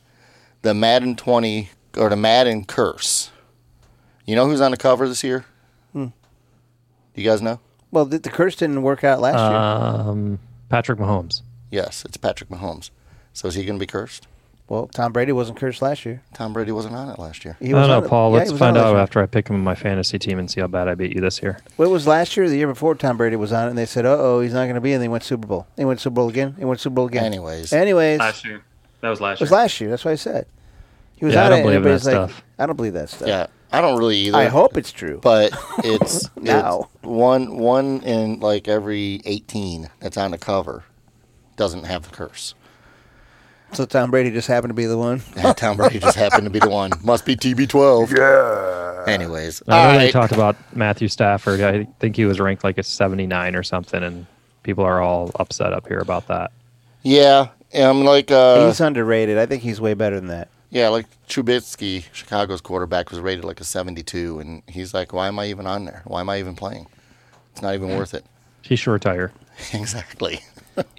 [0.66, 3.30] the Madden twenty or the Madden curse.
[4.26, 5.44] You know who's on the cover this year?
[5.92, 6.06] Hmm.
[7.14, 7.60] You guys know?
[7.92, 10.10] Well, the, the curse didn't work out last year.
[10.10, 10.38] Um,
[10.68, 11.42] Patrick Mahomes.
[11.70, 12.90] Yes, it's Patrick Mahomes.
[13.32, 14.26] So is he going to be cursed?
[14.68, 16.22] Well, Tom Brady wasn't cursed last year.
[16.34, 17.56] Tom Brady wasn't on it last year.
[17.60, 18.32] He I was don't know, it- Paul.
[18.32, 20.60] yeah, let's he find out after I pick him in my fantasy team and see
[20.60, 21.60] how bad I beat you this year.
[21.76, 22.96] Well, it was last year, or the year before.
[22.96, 24.92] Tom Brady was on it, and they said, "Uh oh, he's not going to be."
[24.92, 25.68] And they went Super Bowl.
[25.76, 26.56] They went Super Bowl again.
[26.58, 27.24] They went Super Bowl again.
[27.24, 28.64] Anyways, Anyways, Last year.
[29.02, 29.44] That was last year.
[29.44, 29.90] it was last year.
[29.90, 30.46] That's what I said.
[31.16, 32.44] He was Yeah, I on don't it, believe and in everybody's that like, stuff.
[32.58, 34.36] "I don't believe that stuff." yeah, I don't really either.
[34.38, 35.18] I hope it's true.
[35.22, 36.88] but it's, Now.
[36.94, 40.84] it's one one in like every eighteen that's on the cover
[41.56, 42.54] doesn't have the curse.
[43.72, 45.22] so Tom Brady just happened to be the one.
[45.36, 46.90] And Tom Brady just happened to be the one.
[47.02, 48.16] Must be TB12.
[48.16, 49.10] Yeah.
[49.12, 51.60] Anyways, I know all they talked about Matthew Stafford.
[51.62, 54.26] I think he was ranked like a 79 or something, and
[54.64, 56.50] people are all upset up here about that.
[57.02, 59.38] Yeah, I'm like uh, he's underrated.
[59.38, 60.48] I think he's way better than that.
[60.76, 65.38] Yeah, like Trubisky, Chicago's quarterback was rated like a 72, and he's like, "Why am
[65.38, 66.02] I even on there?
[66.04, 66.86] Why am I even playing?
[67.52, 68.24] It's not even worth it."
[68.62, 69.32] He should retire.
[69.72, 70.40] exactly.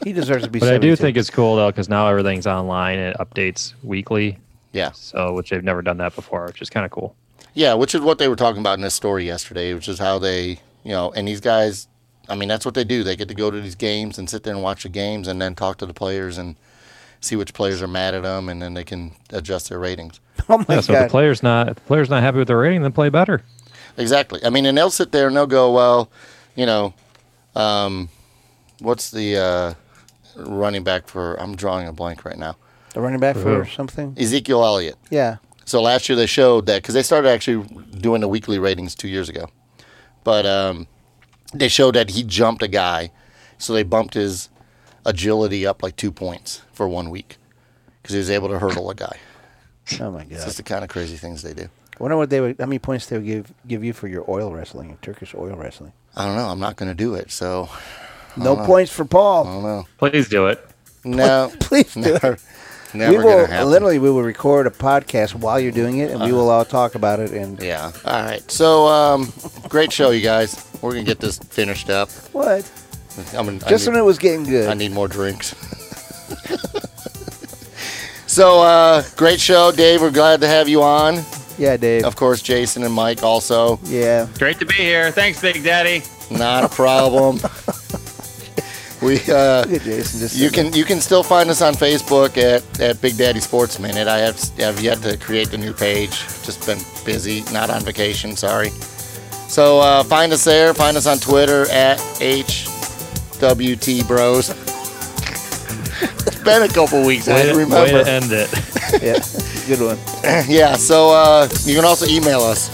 [0.03, 0.57] He deserves to be.
[0.57, 4.39] But I do think it's cool though because now everything's online and it updates weekly.
[4.73, 7.15] Yeah, So which they've never done that before, which is kind of cool.
[7.53, 10.17] yeah, which is what they were talking about in this story yesterday, which is how
[10.17, 11.87] they, you know, and these guys,
[12.27, 13.03] I mean, that's what they do.
[13.03, 15.39] They get to go to these games and sit there and watch the games, and
[15.39, 16.55] then talk to the players and
[17.21, 20.19] see which players are mad at them, and then they can adjust their ratings.
[20.49, 20.79] Oh my yeah.
[20.79, 21.05] So if god!
[21.05, 23.41] the player's not if the player's not happy with their rating, then play better.
[23.97, 24.39] Exactly.
[24.45, 26.09] I mean, and they'll sit there and they'll go, well,
[26.55, 26.93] you know,
[27.53, 28.07] um,
[28.79, 29.73] what's the uh,
[30.37, 31.35] running back for.
[31.41, 32.55] I'm drawing a blank right now.
[32.93, 33.69] The running back for Who?
[33.69, 34.15] something.
[34.17, 34.95] Ezekiel Elliott.
[35.09, 35.37] Yeah.
[35.65, 37.67] So last year they showed that because they started actually
[37.99, 39.49] doing the weekly ratings two years ago,
[40.23, 40.87] but um,
[41.53, 43.11] they showed that he jumped a guy,
[43.57, 44.47] so they bumped his
[45.07, 47.37] agility up like two points for one week
[48.01, 49.17] because he was able to hurdle a guy.
[49.99, 50.45] Oh my It's god.
[50.45, 51.63] just the kind of crazy things they do.
[51.99, 52.57] I wonder what they would.
[52.59, 55.55] How many points they would give give you for your oil wrestling, your Turkish oil
[55.55, 55.93] wrestling?
[56.15, 56.47] I don't know.
[56.49, 57.69] I'm not going to do it, so
[58.35, 59.47] No points for Paul.
[59.47, 59.87] I don't know.
[59.97, 60.63] Please do it.
[61.03, 62.41] No, Please do never, it.
[62.93, 63.69] never we will gonna happen.
[63.69, 66.95] literally we will record a podcast while you're doing it, and we will all talk
[66.95, 67.31] about it.
[67.31, 67.91] And Yeah.
[68.05, 68.51] All right.
[68.51, 69.31] So, um,
[69.69, 70.63] great show, you guys.
[70.81, 72.09] We're gonna get this finished up.
[72.33, 72.69] what?
[73.33, 74.69] I'm gonna, Just I when it was getting good.
[74.69, 75.55] I need more drinks.
[78.27, 80.01] so, uh, great show, Dave.
[80.01, 81.23] We're glad to have you on.
[81.57, 82.05] yeah, Dave.
[82.05, 83.79] Of course, Jason and Mike also.
[83.83, 84.27] Yeah.
[84.37, 85.11] Great to be here.
[85.11, 86.03] Thanks, Big Daddy.
[86.29, 87.37] Not a problem.
[89.01, 89.19] we.
[89.31, 90.19] Uh, Look Jason.
[90.19, 93.39] Just You sitting can you can still find us on Facebook at, at Big Daddy
[93.39, 94.07] Sports Minute.
[94.07, 96.11] I have have yet to create the new page.
[96.43, 98.35] Just been busy, not on vacation.
[98.35, 98.69] Sorry.
[99.47, 100.73] So uh, find us there.
[100.73, 101.97] Find us on Twitter at
[103.39, 104.49] HWT Bros.
[106.27, 107.27] it's been a couple weeks.
[107.27, 108.03] I Way, to, way remember.
[108.03, 108.49] to end it.
[109.01, 109.19] Yeah.
[109.67, 109.97] Good one.
[110.49, 110.75] yeah.
[110.77, 112.69] So uh, you can also email us.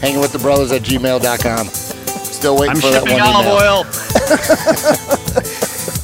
[0.00, 1.66] Hanging with the brothers at gmail.com.
[1.68, 3.12] Still waiting I'm for that one.
[3.12, 3.74] I'm shipping olive email.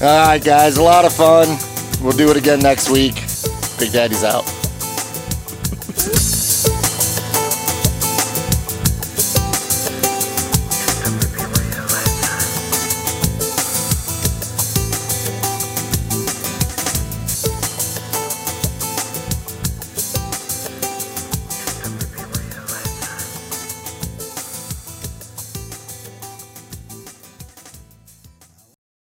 [0.03, 0.07] oil.
[0.07, 0.77] All right, guys.
[0.77, 1.49] A lot of fun.
[2.05, 3.15] We'll do it again next week.
[3.79, 4.45] Big Daddy's out.